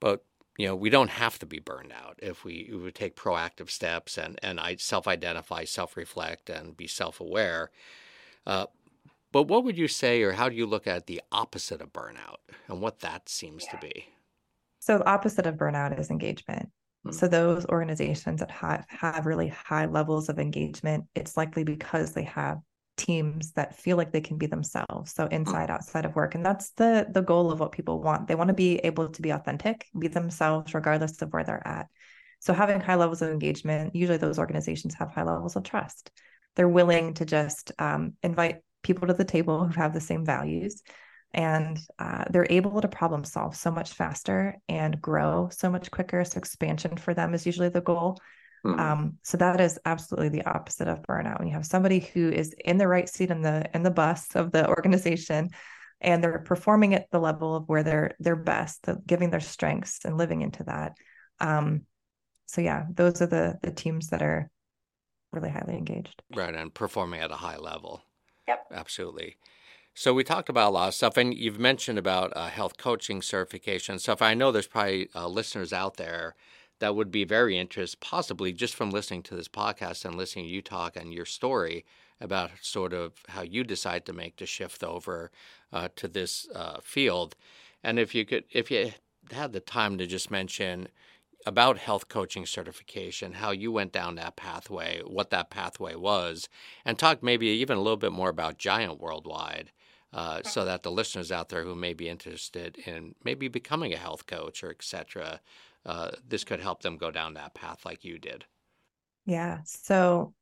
but 0.00 0.24
you 0.56 0.66
know, 0.66 0.76
we 0.76 0.90
don't 0.90 1.10
have 1.10 1.38
to 1.40 1.46
be 1.46 1.58
burned 1.58 1.92
out 1.92 2.18
if 2.22 2.44
we, 2.44 2.70
if 2.72 2.82
we 2.82 2.92
take 2.92 3.16
proactive 3.16 3.70
steps 3.70 4.16
and 4.16 4.38
and 4.42 4.60
I 4.60 4.76
self-identify, 4.76 5.64
self-reflect, 5.64 6.48
and 6.50 6.76
be 6.76 6.86
self-aware. 6.86 7.70
Uh, 8.46 8.66
but 9.32 9.48
what 9.48 9.64
would 9.64 9.76
you 9.76 9.88
say, 9.88 10.22
or 10.22 10.32
how 10.32 10.48
do 10.48 10.54
you 10.54 10.64
look 10.64 10.86
at 10.86 11.06
the 11.06 11.20
opposite 11.32 11.80
of 11.80 11.92
burnout 11.92 12.36
and 12.68 12.80
what 12.80 13.00
that 13.00 13.28
seems 13.28 13.64
yeah. 13.64 13.70
to 13.72 13.78
be? 13.78 14.06
So, 14.78 14.98
the 14.98 15.10
opposite 15.10 15.46
of 15.46 15.56
burnout 15.56 15.98
is 15.98 16.10
engagement. 16.10 16.68
Mm-hmm. 17.04 17.16
So, 17.16 17.26
those 17.26 17.66
organizations 17.66 18.38
that 18.38 18.50
have, 18.52 18.84
have 18.88 19.26
really 19.26 19.48
high 19.48 19.86
levels 19.86 20.28
of 20.28 20.38
engagement, 20.38 21.06
it's 21.16 21.36
likely 21.36 21.64
because 21.64 22.12
they 22.12 22.22
have 22.22 22.58
teams 22.96 23.52
that 23.52 23.76
feel 23.76 23.96
like 23.96 24.12
they 24.12 24.20
can 24.20 24.38
be 24.38 24.46
themselves 24.46 25.12
so 25.12 25.26
hmm. 25.26 25.34
inside 25.34 25.70
outside 25.70 26.04
of 26.04 26.14
work 26.14 26.34
and 26.34 26.44
that's 26.44 26.70
the 26.70 27.06
the 27.12 27.22
goal 27.22 27.50
of 27.50 27.60
what 27.60 27.72
people 27.72 28.00
want. 28.00 28.28
They 28.28 28.34
want 28.34 28.48
to 28.48 28.54
be 28.54 28.76
able 28.78 29.08
to 29.08 29.22
be 29.22 29.30
authentic 29.30 29.86
be 29.98 30.08
themselves 30.08 30.74
regardless 30.74 31.20
of 31.22 31.32
where 31.32 31.44
they're 31.44 31.66
at. 31.66 31.88
So 32.40 32.52
having 32.52 32.80
high 32.80 32.96
levels 32.96 33.22
of 33.22 33.30
engagement 33.30 33.94
usually 33.94 34.18
those 34.18 34.38
organizations 34.38 34.94
have 34.94 35.10
high 35.10 35.24
levels 35.24 35.56
of 35.56 35.64
trust. 35.64 36.10
They're 36.56 36.68
willing 36.68 37.14
to 37.14 37.24
just 37.24 37.72
um, 37.78 38.14
invite 38.22 38.60
people 38.82 39.08
to 39.08 39.14
the 39.14 39.24
table 39.24 39.66
who 39.66 39.80
have 39.80 39.92
the 39.92 40.00
same 40.00 40.24
values 40.24 40.82
and 41.34 41.80
uh, 41.98 42.24
they're 42.30 42.46
able 42.48 42.80
to 42.80 42.86
problem 42.86 43.24
solve 43.24 43.56
so 43.56 43.70
much 43.70 43.92
faster 43.92 44.56
and 44.68 45.02
grow 45.02 45.48
so 45.50 45.68
much 45.68 45.90
quicker. 45.90 46.24
So 46.24 46.38
expansion 46.38 46.96
for 46.96 47.12
them 47.12 47.34
is 47.34 47.44
usually 47.44 47.70
the 47.70 47.80
goal 47.80 48.20
mm-hmm. 48.64 48.80
um, 48.80 49.18
so 49.22 49.36
that 49.36 49.60
is 49.60 49.78
absolutely 49.84 50.28
the 50.30 50.44
opposite 50.44 50.88
of 50.88 51.02
burnout 51.02 51.38
when 51.38 51.48
you 51.48 51.54
have 51.54 51.66
somebody 51.66 52.00
who 52.00 52.30
is 52.30 52.54
in 52.64 52.78
the 52.78 52.88
right 52.88 53.08
seat 53.08 53.30
in 53.30 53.42
the 53.42 53.68
in 53.74 53.82
the 53.82 53.90
bus 53.90 54.34
of 54.34 54.52
the 54.52 54.68
organization 54.68 55.50
and 56.00 56.22
they're 56.22 56.40
performing 56.40 56.94
at 56.94 57.10
the 57.10 57.18
level 57.18 57.54
of 57.54 57.68
where 57.68 57.82
they're 57.82 58.14
they're 58.20 58.36
best 58.36 58.86
giving 59.06 59.30
their 59.30 59.40
strengths 59.40 60.04
and 60.04 60.18
living 60.18 60.42
into 60.42 60.64
that 60.64 60.92
um, 61.40 61.82
so 62.46 62.60
yeah 62.60 62.84
those 62.92 63.20
are 63.22 63.26
the 63.26 63.58
the 63.62 63.70
teams 63.70 64.08
that 64.08 64.22
are 64.22 64.50
really 65.32 65.50
highly 65.50 65.76
engaged 65.76 66.22
right 66.34 66.54
and 66.54 66.72
performing 66.72 67.20
at 67.20 67.30
a 67.30 67.36
high 67.36 67.58
level 67.58 68.02
Yep. 68.46 68.66
Absolutely. 68.72 69.36
So 69.94 70.12
we 70.12 70.24
talked 70.24 70.48
about 70.48 70.70
a 70.70 70.74
lot 70.74 70.88
of 70.88 70.94
stuff, 70.94 71.16
and 71.16 71.32
you've 71.32 71.60
mentioned 71.60 71.98
about 71.98 72.32
uh, 72.36 72.48
health 72.48 72.76
coaching 72.76 73.22
certification 73.22 73.98
stuff. 73.98 74.20
I 74.22 74.34
know 74.34 74.50
there's 74.50 74.66
probably 74.66 75.08
uh, 75.14 75.28
listeners 75.28 75.72
out 75.72 75.96
there 75.96 76.34
that 76.80 76.94
would 76.94 77.10
be 77.10 77.24
very 77.24 77.58
interested, 77.58 78.00
possibly 78.00 78.52
just 78.52 78.74
from 78.74 78.90
listening 78.90 79.22
to 79.24 79.34
this 79.34 79.48
podcast 79.48 80.04
and 80.04 80.16
listening 80.16 80.46
to 80.46 80.50
you 80.50 80.62
talk 80.62 80.96
and 80.96 81.12
your 81.12 81.24
story 81.24 81.84
about 82.20 82.50
sort 82.60 82.92
of 82.92 83.12
how 83.28 83.42
you 83.42 83.64
decide 83.64 84.06
to 84.06 84.12
make 84.12 84.36
the 84.36 84.46
shift 84.46 84.82
over 84.82 85.30
uh, 85.72 85.88
to 85.96 86.08
this 86.08 86.48
uh, 86.54 86.78
field. 86.82 87.36
And 87.82 87.98
if 87.98 88.14
you 88.14 88.24
could, 88.24 88.44
if 88.50 88.70
you 88.70 88.92
had 89.32 89.52
the 89.52 89.60
time 89.60 89.98
to 89.98 90.06
just 90.06 90.30
mention 90.30 90.88
about 91.46 91.78
health 91.78 92.08
coaching 92.08 92.46
certification, 92.46 93.34
how 93.34 93.50
you 93.50 93.70
went 93.70 93.92
down 93.92 94.14
that 94.14 94.36
pathway, 94.36 95.02
what 95.06 95.30
that 95.30 95.50
pathway 95.50 95.94
was, 95.94 96.48
and 96.84 96.98
talk 96.98 97.22
maybe 97.22 97.46
even 97.48 97.76
a 97.76 97.82
little 97.82 97.98
bit 97.98 98.12
more 98.12 98.30
about 98.30 98.58
Giant 98.58 99.00
Worldwide. 99.00 99.70
Uh, 100.12 100.40
so 100.44 100.64
that 100.64 100.84
the 100.84 100.92
listeners 100.92 101.32
out 101.32 101.48
there 101.48 101.64
who 101.64 101.74
may 101.74 101.92
be 101.92 102.08
interested 102.08 102.78
in 102.86 103.16
maybe 103.24 103.48
becoming 103.48 103.92
a 103.92 103.96
health 103.96 104.28
coach 104.28 104.62
or 104.62 104.70
etc., 104.70 105.40
uh, 105.86 106.10
this 106.26 106.44
could 106.44 106.60
help 106.60 106.82
them 106.82 106.96
go 106.96 107.10
down 107.10 107.34
that 107.34 107.54
path 107.54 107.84
like 107.84 108.04
you 108.04 108.18
did. 108.18 108.44
Yeah. 109.26 109.60
So 109.64 110.34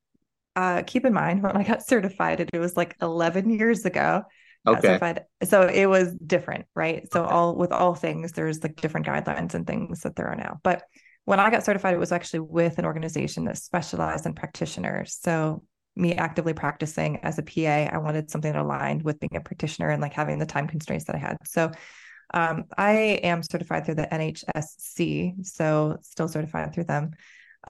uh, 0.57 0.83
keep 0.87 1.05
in 1.05 1.13
mind 1.13 1.43
when 1.43 1.57
I 1.57 1.63
got 1.63 1.87
certified, 1.87 2.49
it 2.53 2.59
was 2.59 2.77
like 2.77 2.97
11 3.01 3.51
years 3.51 3.85
ago. 3.85 4.25
Okay. 4.67 4.99
So 5.45 5.63
it 5.63 5.87
was 5.87 6.15
different, 6.15 6.67
right? 6.75 7.11
So 7.13 7.25
okay. 7.25 7.33
all 7.33 7.57
with 7.57 7.73
all 7.73 7.95
things, 7.95 8.33
there's 8.33 8.63
like 8.63 8.77
different 8.77 9.07
guidelines 9.07 9.55
and 9.55 9.67
things 9.67 10.03
that 10.03 10.15
there 10.15 10.29
are 10.29 10.37
now. 10.37 10.61
But 10.63 10.85
when 11.25 11.41
I 11.41 11.51
got 11.51 11.65
certified, 11.65 11.95
it 11.95 12.01
was 12.01 12.13
actually 12.13 12.41
with 12.41 12.79
an 12.79 12.85
organization 12.85 13.45
that 13.47 13.59
specialized 13.59 14.27
in 14.27 14.35
practitioners. 14.35 15.19
So 15.21 15.65
me 15.97 16.15
actively 16.15 16.53
practicing 16.53 17.19
as 17.19 17.39
a 17.39 17.43
PA, 17.43 17.93
I 17.93 17.99
wanted 17.99 18.31
something 18.31 18.53
that 18.53 18.61
aligned 18.61 19.03
with 19.03 19.21
being 19.21 19.37
a 19.37 19.41
practitioner 19.41 19.91
and 19.91 20.01
like 20.01 20.15
having 20.15 20.39
the 20.39 20.47
time 20.47 20.69
constraints 20.69 21.07
that 21.07 21.17
I 21.17 21.19
had. 21.19 21.37
So 21.45 21.71
um, 22.33 22.64
I 22.77 22.92
am 23.23 23.42
certified 23.42 23.85
through 23.85 23.97
the 23.97 24.09
NHSC, 24.11 25.45
so 25.47 25.99
still 26.03 26.29
certified 26.29 26.75
through 26.75 26.85
them. 26.85 27.12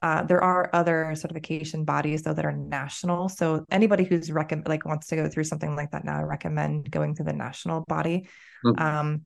Uh, 0.01 0.23
there 0.23 0.43
are 0.43 0.69
other 0.73 1.13
certification 1.15 1.85
bodies 1.85 2.23
though 2.23 2.33
that 2.33 2.45
are 2.45 2.51
national. 2.51 3.29
So 3.29 3.65
anybody 3.69 4.03
who's 4.03 4.31
recommend 4.31 4.67
like 4.67 4.85
wants 4.85 5.07
to 5.07 5.15
go 5.15 5.29
through 5.29 5.43
something 5.43 5.75
like 5.75 5.91
that 5.91 6.03
now, 6.03 6.17
I 6.17 6.23
recommend 6.23 6.89
going 6.89 7.15
through 7.15 7.25
the 7.25 7.33
national 7.33 7.81
body. 7.87 8.27
Mm-hmm. 8.65 8.81
Um, 8.81 9.25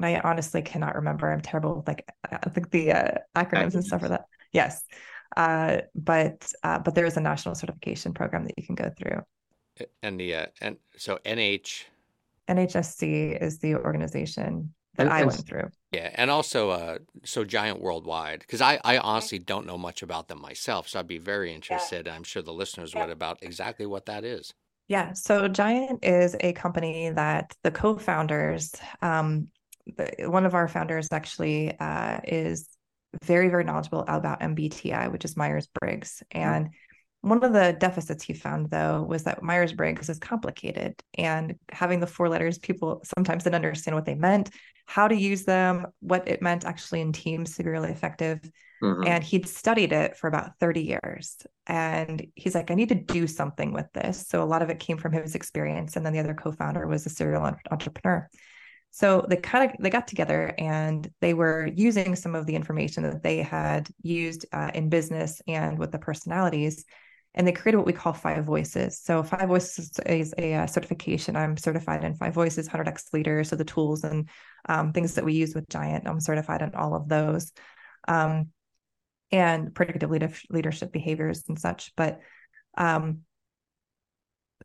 I 0.00 0.20
honestly 0.20 0.62
cannot 0.62 0.96
remember. 0.96 1.32
I'm 1.32 1.40
terrible 1.40 1.76
with 1.76 1.88
like 1.88 2.08
I 2.30 2.48
think 2.50 2.70
the 2.70 2.92
uh, 2.92 3.18
acronyms 3.34 3.74
and 3.74 3.84
stuff 3.84 4.02
for 4.02 4.08
that. 4.08 4.24
Yes, 4.52 4.82
uh, 5.36 5.78
but 5.94 6.52
uh, 6.62 6.78
but 6.78 6.94
there 6.94 7.06
is 7.06 7.16
a 7.16 7.20
national 7.20 7.54
certification 7.54 8.12
program 8.12 8.44
that 8.44 8.54
you 8.56 8.64
can 8.64 8.74
go 8.74 8.90
through. 8.96 9.22
And 10.02 10.18
the 10.18 10.34
uh, 10.34 10.46
and 10.60 10.76
so 10.96 11.18
NH 11.24 11.84
NHSC 12.48 13.40
is 13.40 13.58
the 13.58 13.76
organization 13.76 14.74
that 14.96 15.06
and, 15.06 15.12
I 15.12 15.24
went 15.24 15.46
through. 15.46 15.70
Yeah, 15.92 16.10
and 16.14 16.30
also 16.30 16.70
uh, 16.70 16.98
so 17.24 17.44
Giant 17.44 17.80
Worldwide 17.80 18.40
because 18.40 18.60
I 18.60 18.80
I 18.84 18.98
honestly 18.98 19.38
don't 19.38 19.66
know 19.66 19.78
much 19.78 20.02
about 20.02 20.28
them 20.28 20.40
myself, 20.40 20.88
so 20.88 21.00
I'd 21.00 21.08
be 21.08 21.18
very 21.18 21.52
interested. 21.52 22.06
Yeah. 22.06 22.14
I'm 22.14 22.22
sure 22.22 22.42
the 22.42 22.52
listeners 22.52 22.92
yeah. 22.94 23.02
would 23.02 23.10
about 23.10 23.38
exactly 23.42 23.86
what 23.86 24.06
that 24.06 24.24
is. 24.24 24.52
Yeah, 24.88 25.14
so 25.14 25.48
Giant 25.48 26.04
is 26.04 26.36
a 26.40 26.52
company 26.52 27.08
that 27.10 27.56
the 27.62 27.70
co-founders, 27.70 28.74
um, 29.00 29.48
the, 29.96 30.28
one 30.28 30.44
of 30.44 30.54
our 30.54 30.68
founders 30.68 31.08
actually 31.10 31.78
uh, 31.78 32.20
is 32.24 32.68
very 33.24 33.48
very 33.48 33.64
knowledgeable 33.64 34.04
about 34.06 34.40
MBTI, 34.40 35.10
which 35.10 35.24
is 35.24 35.36
Myers 35.36 35.68
Briggs, 35.80 36.22
mm-hmm. 36.34 36.66
One 37.24 37.42
of 37.42 37.52
the 37.52 37.74
deficits 37.78 38.22
he 38.22 38.34
found, 38.34 38.70
though, 38.70 39.02
was 39.02 39.24
that 39.24 39.42
Myers 39.42 39.72
Briggs 39.72 40.08
is 40.08 40.18
complicated, 40.18 41.02
and 41.16 41.56
having 41.70 42.00
the 42.00 42.06
four 42.06 42.28
letters, 42.28 42.58
people 42.58 43.02
sometimes 43.16 43.44
didn't 43.44 43.56
understand 43.56 43.94
what 43.94 44.04
they 44.04 44.14
meant, 44.14 44.50
how 44.86 45.08
to 45.08 45.16
use 45.16 45.44
them, 45.44 45.86
what 46.00 46.28
it 46.28 46.42
meant 46.42 46.64
actually 46.64 47.00
in 47.00 47.12
teams 47.12 47.56
to 47.56 47.64
be 47.64 47.70
really 47.70 47.90
effective. 47.90 48.40
Mm-hmm. 48.82 49.06
And 49.06 49.24
he'd 49.24 49.48
studied 49.48 49.92
it 49.92 50.16
for 50.16 50.28
about 50.28 50.58
30 50.60 50.82
years. 50.82 51.38
And 51.66 52.26
he's 52.34 52.54
like, 52.54 52.70
I 52.70 52.74
need 52.74 52.90
to 52.90 52.94
do 52.94 53.26
something 53.26 53.72
with 53.72 53.90
this. 53.94 54.26
So 54.28 54.42
a 54.42 54.44
lot 54.44 54.60
of 54.60 54.68
it 54.68 54.78
came 54.78 54.98
from 54.98 55.12
his 55.12 55.34
experience. 55.34 55.96
And 55.96 56.04
then 56.04 56.12
the 56.12 56.18
other 56.18 56.34
co 56.34 56.52
founder 56.52 56.86
was 56.86 57.06
a 57.06 57.10
serial 57.10 57.50
entrepreneur. 57.70 58.28
So 58.90 59.26
they 59.28 59.36
kind 59.36 59.70
of 59.70 59.76
they 59.80 59.90
got 59.90 60.06
together 60.06 60.54
and 60.58 61.10
they 61.20 61.34
were 61.34 61.66
using 61.74 62.14
some 62.14 62.34
of 62.34 62.46
the 62.46 62.54
information 62.54 63.02
that 63.04 63.22
they 63.22 63.38
had 63.38 63.88
used 64.02 64.46
uh, 64.52 64.70
in 64.74 64.88
business 64.88 65.40
and 65.48 65.78
with 65.78 65.90
the 65.90 65.98
personalities 65.98 66.84
and 67.34 67.46
they 67.46 67.52
created 67.52 67.78
what 67.78 67.86
we 67.86 67.92
call 67.92 68.12
Five 68.12 68.44
Voices. 68.44 69.00
So 69.00 69.22
Five 69.22 69.48
Voices 69.48 69.90
is 70.06 70.34
a, 70.38 70.52
a 70.52 70.54
uh, 70.62 70.66
certification. 70.66 71.36
I'm 71.36 71.56
certified 71.56 72.04
in 72.04 72.14
Five 72.14 72.34
Voices, 72.34 72.68
100x 72.68 73.12
Leader, 73.12 73.42
so 73.44 73.56
the 73.56 73.64
tools 73.64 74.04
and 74.04 74.28
um, 74.68 74.92
things 74.92 75.14
that 75.14 75.24
we 75.24 75.34
use 75.34 75.54
with 75.54 75.68
Giant. 75.68 76.06
I'm 76.06 76.20
certified 76.20 76.62
in 76.62 76.74
all 76.74 76.94
of 76.94 77.08
those. 77.08 77.52
um, 78.08 78.50
and 79.30 79.74
predictive 79.74 80.10
leadership 80.50 80.92
behaviors 80.92 81.42
and 81.48 81.58
such. 81.58 81.92
But 81.96 82.20
um, 82.76 83.20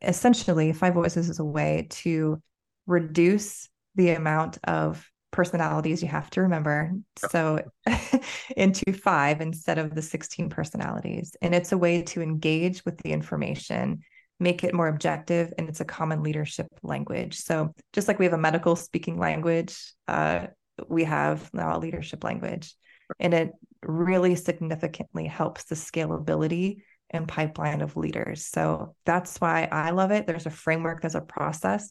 essentially, 0.00 0.72
Five 0.72 0.94
Voices 0.94 1.28
is 1.28 1.40
a 1.40 1.44
way 1.44 1.88
to 1.90 2.40
reduce 2.86 3.68
the 3.96 4.10
amount 4.10 4.58
of 4.64 5.04
personalities 5.30 6.02
you 6.02 6.08
have 6.08 6.30
to 6.30 6.42
remember. 6.42 6.92
So 7.30 7.60
into 8.56 8.92
five 8.92 9.40
instead 9.40 9.78
of 9.78 9.94
the 9.94 10.02
16 10.02 10.48
personalities. 10.50 11.34
And 11.42 11.54
it's 11.54 11.72
a 11.72 11.78
way 11.78 12.02
to 12.02 12.22
engage 12.22 12.84
with 12.84 12.98
the 12.98 13.12
information, 13.12 14.00
make 14.38 14.64
it 14.64 14.74
more 14.74 14.88
objective, 14.88 15.52
and 15.58 15.68
it's 15.68 15.80
a 15.80 15.84
common 15.84 16.22
leadership 16.22 16.66
language. 16.82 17.38
So 17.38 17.74
just 17.92 18.08
like 18.08 18.18
we 18.18 18.24
have 18.24 18.34
a 18.34 18.38
medical 18.38 18.76
speaking 18.76 19.18
language, 19.18 19.92
uh, 20.08 20.48
we 20.88 21.04
have 21.04 21.52
now 21.52 21.76
a 21.76 21.78
leadership 21.78 22.24
language. 22.24 22.74
And 23.18 23.34
it 23.34 23.52
really 23.82 24.36
significantly 24.36 25.26
helps 25.26 25.64
the 25.64 25.74
scalability 25.74 26.82
and 27.10 27.26
pipeline 27.26 27.80
of 27.80 27.96
leaders. 27.96 28.46
So 28.46 28.94
that's 29.04 29.40
why 29.40 29.68
I 29.70 29.90
love 29.90 30.12
it. 30.12 30.26
There's 30.26 30.46
a 30.46 30.50
framework, 30.50 31.00
there's 31.00 31.16
a 31.16 31.20
process 31.20 31.90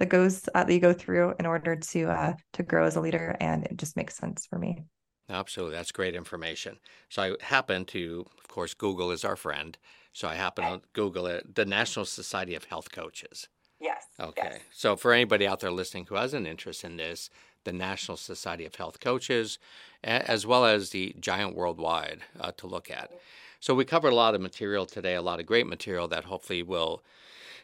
that 0.00 0.08
goes 0.08 0.48
uh, 0.54 0.64
that 0.64 0.72
you 0.72 0.80
go 0.80 0.92
through 0.92 1.34
in 1.38 1.46
order 1.46 1.76
to 1.76 2.10
uh, 2.10 2.32
to 2.54 2.62
grow 2.62 2.84
as 2.86 2.96
a 2.96 3.00
leader, 3.00 3.36
and 3.38 3.64
it 3.66 3.76
just 3.76 3.96
makes 3.96 4.16
sense 4.16 4.46
for 4.46 4.58
me. 4.58 4.82
Absolutely, 5.28 5.76
that's 5.76 5.92
great 5.92 6.16
information. 6.16 6.80
So 7.08 7.22
I 7.22 7.44
happen 7.44 7.84
to, 7.86 8.26
of 8.38 8.48
course, 8.48 8.74
Google 8.74 9.12
is 9.12 9.24
our 9.24 9.36
friend. 9.36 9.78
So 10.12 10.26
I 10.26 10.34
happen 10.34 10.64
to 10.64 10.80
Google 10.92 11.26
it, 11.26 11.54
the 11.54 11.64
National 11.64 12.04
Society 12.04 12.56
of 12.56 12.64
Health 12.64 12.90
Coaches. 12.90 13.48
Yes. 13.80 14.06
Okay. 14.18 14.48
Yes. 14.54 14.60
So 14.72 14.96
for 14.96 15.12
anybody 15.12 15.46
out 15.46 15.60
there 15.60 15.70
listening 15.70 16.06
who 16.06 16.16
has 16.16 16.34
an 16.34 16.46
interest 16.46 16.82
in 16.82 16.96
this, 16.96 17.30
the 17.62 17.72
National 17.72 18.16
Society 18.16 18.64
of 18.64 18.74
Health 18.74 18.98
Coaches, 18.98 19.58
as 20.02 20.46
well 20.46 20.64
as 20.64 20.90
the 20.90 21.14
Giant 21.20 21.54
Worldwide 21.54 22.22
uh, 22.40 22.50
to 22.56 22.66
look 22.66 22.90
at. 22.90 23.12
So 23.60 23.74
we 23.74 23.84
covered 23.84 24.12
a 24.12 24.16
lot 24.16 24.34
of 24.34 24.40
material 24.40 24.86
today, 24.86 25.14
a 25.14 25.22
lot 25.22 25.38
of 25.38 25.46
great 25.46 25.66
material 25.66 26.08
that 26.08 26.24
hopefully 26.24 26.62
will 26.62 27.02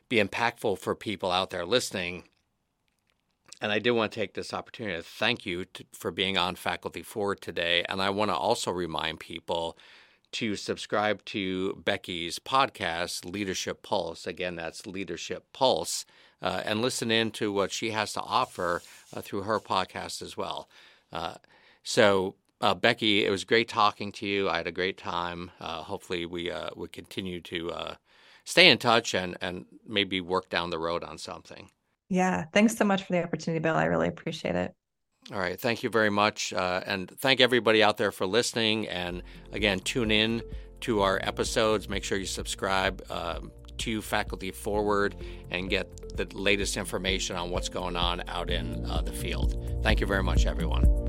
be 0.09 0.23
impactful 0.23 0.79
for 0.79 0.95
people 0.95 1.31
out 1.31 1.51
there 1.51 1.67
listening. 1.67 2.25
And 3.61 3.73
I 3.73 3.79
did 3.79 3.93
want 3.93 4.13
to 4.13 4.21
take 4.21 4.35
this 4.35 4.53
opportunity 4.53 4.97
to 4.97 5.03
thank 5.03 5.47
you 5.47 5.65
to, 5.65 5.85
for 5.93 6.11
being 6.11 6.37
on 6.37 6.57
Faculty 6.57 7.03
Forward 7.03 7.41
today. 7.41 7.85
And 7.89 8.03
I 8.03 8.11
want 8.11 8.31
to 8.31 8.37
also 8.37 8.71
remind 8.71 9.19
people 9.21 9.79
to 10.33 10.57
subscribe 10.57 11.25
to 11.25 11.75
Becky's 11.83 12.39
podcast, 12.39 13.25
Leadership 13.25 13.83
Pulse. 13.83 14.27
Again, 14.27 14.57
that's 14.57 14.87
Leadership 14.87 15.45
Pulse. 15.53 16.05
Uh, 16.43 16.61
and 16.67 16.83
listen 16.83 17.11
in 17.11 17.31
to 17.31 17.51
what 17.51 17.73
she 17.73 17.93
has 17.93 18.13
to 18.13 18.21
offer 18.21 18.83
uh, 19.15 19.23
through 19.23 19.43
her 19.43 19.59
podcast 19.59 20.21
as 20.21 20.37
well. 20.37 20.69
Uh, 21.11 21.35
so, 21.83 22.35
uh, 22.61 22.75
Becky, 22.75 23.25
it 23.25 23.31
was 23.31 23.45
great 23.45 23.69
talking 23.69 24.13
to 24.13 24.27
you. 24.27 24.49
I 24.51 24.59
had 24.59 24.67
a 24.67 24.73
great 24.73 24.99
time. 24.99 25.51
Uh, 25.59 25.83
hopefully, 25.83 26.27
we 26.27 26.51
uh, 26.51 26.71
we 26.77 26.89
continue 26.89 27.41
to 27.43 27.97
stay 28.47 28.71
in 28.71 28.79
touch 28.79 29.15
and 29.15 29.37
and 29.43 29.67
maybe 29.87 30.23
work 30.23 30.49
down 30.49 30.71
the 30.71 30.79
road 30.79 31.05
on 31.05 31.19
something. 31.19 31.69
Yeah, 32.09 32.45
thanks 32.53 32.77
so 32.77 32.85
much 32.85 33.03
for 33.03 33.13
the 33.13 33.23
opportunity, 33.23 33.61
Bill. 33.61 33.75
I 33.75 33.85
really 33.85 34.09
appreciate 34.09 34.55
it. 34.55 34.73
All 35.33 35.41
right, 35.41 35.61
thank 35.61 35.83
you 35.83 35.91
very 35.91 36.11
much, 36.11 36.53
uh, 36.53 36.81
and 36.87 37.11
thank 37.19 37.41
everybody 37.41 37.83
out 37.83 37.97
there 37.97 38.13
for 38.13 38.27
listening. 38.27 38.87
And 38.87 39.25
again, 39.53 39.81
tune 39.81 40.13
in 40.13 40.41
to 40.83 41.03
our 41.03 41.19
episodes. 41.23 41.89
Make 41.89 42.05
sure 42.05 42.17
you 42.17 42.27
subscribe 42.27 43.05
um, 43.11 43.51
to 43.79 44.01
Faculty 44.01 44.53
Forward 44.53 45.17
and 45.51 45.69
get 45.69 46.17
the 46.17 46.27
latest 46.39 46.77
information 46.77 47.35
on 47.35 47.51
what's 47.51 47.69
going 47.69 47.97
on 47.97 48.23
out 48.29 48.51
in 48.51 48.87
uh, 48.87 49.03
the 49.03 49.13
field. 49.13 49.81
Thank 49.83 50.01
you 50.01 50.07
very 50.07 50.23
much, 50.23 50.47
everyone. 50.47 51.06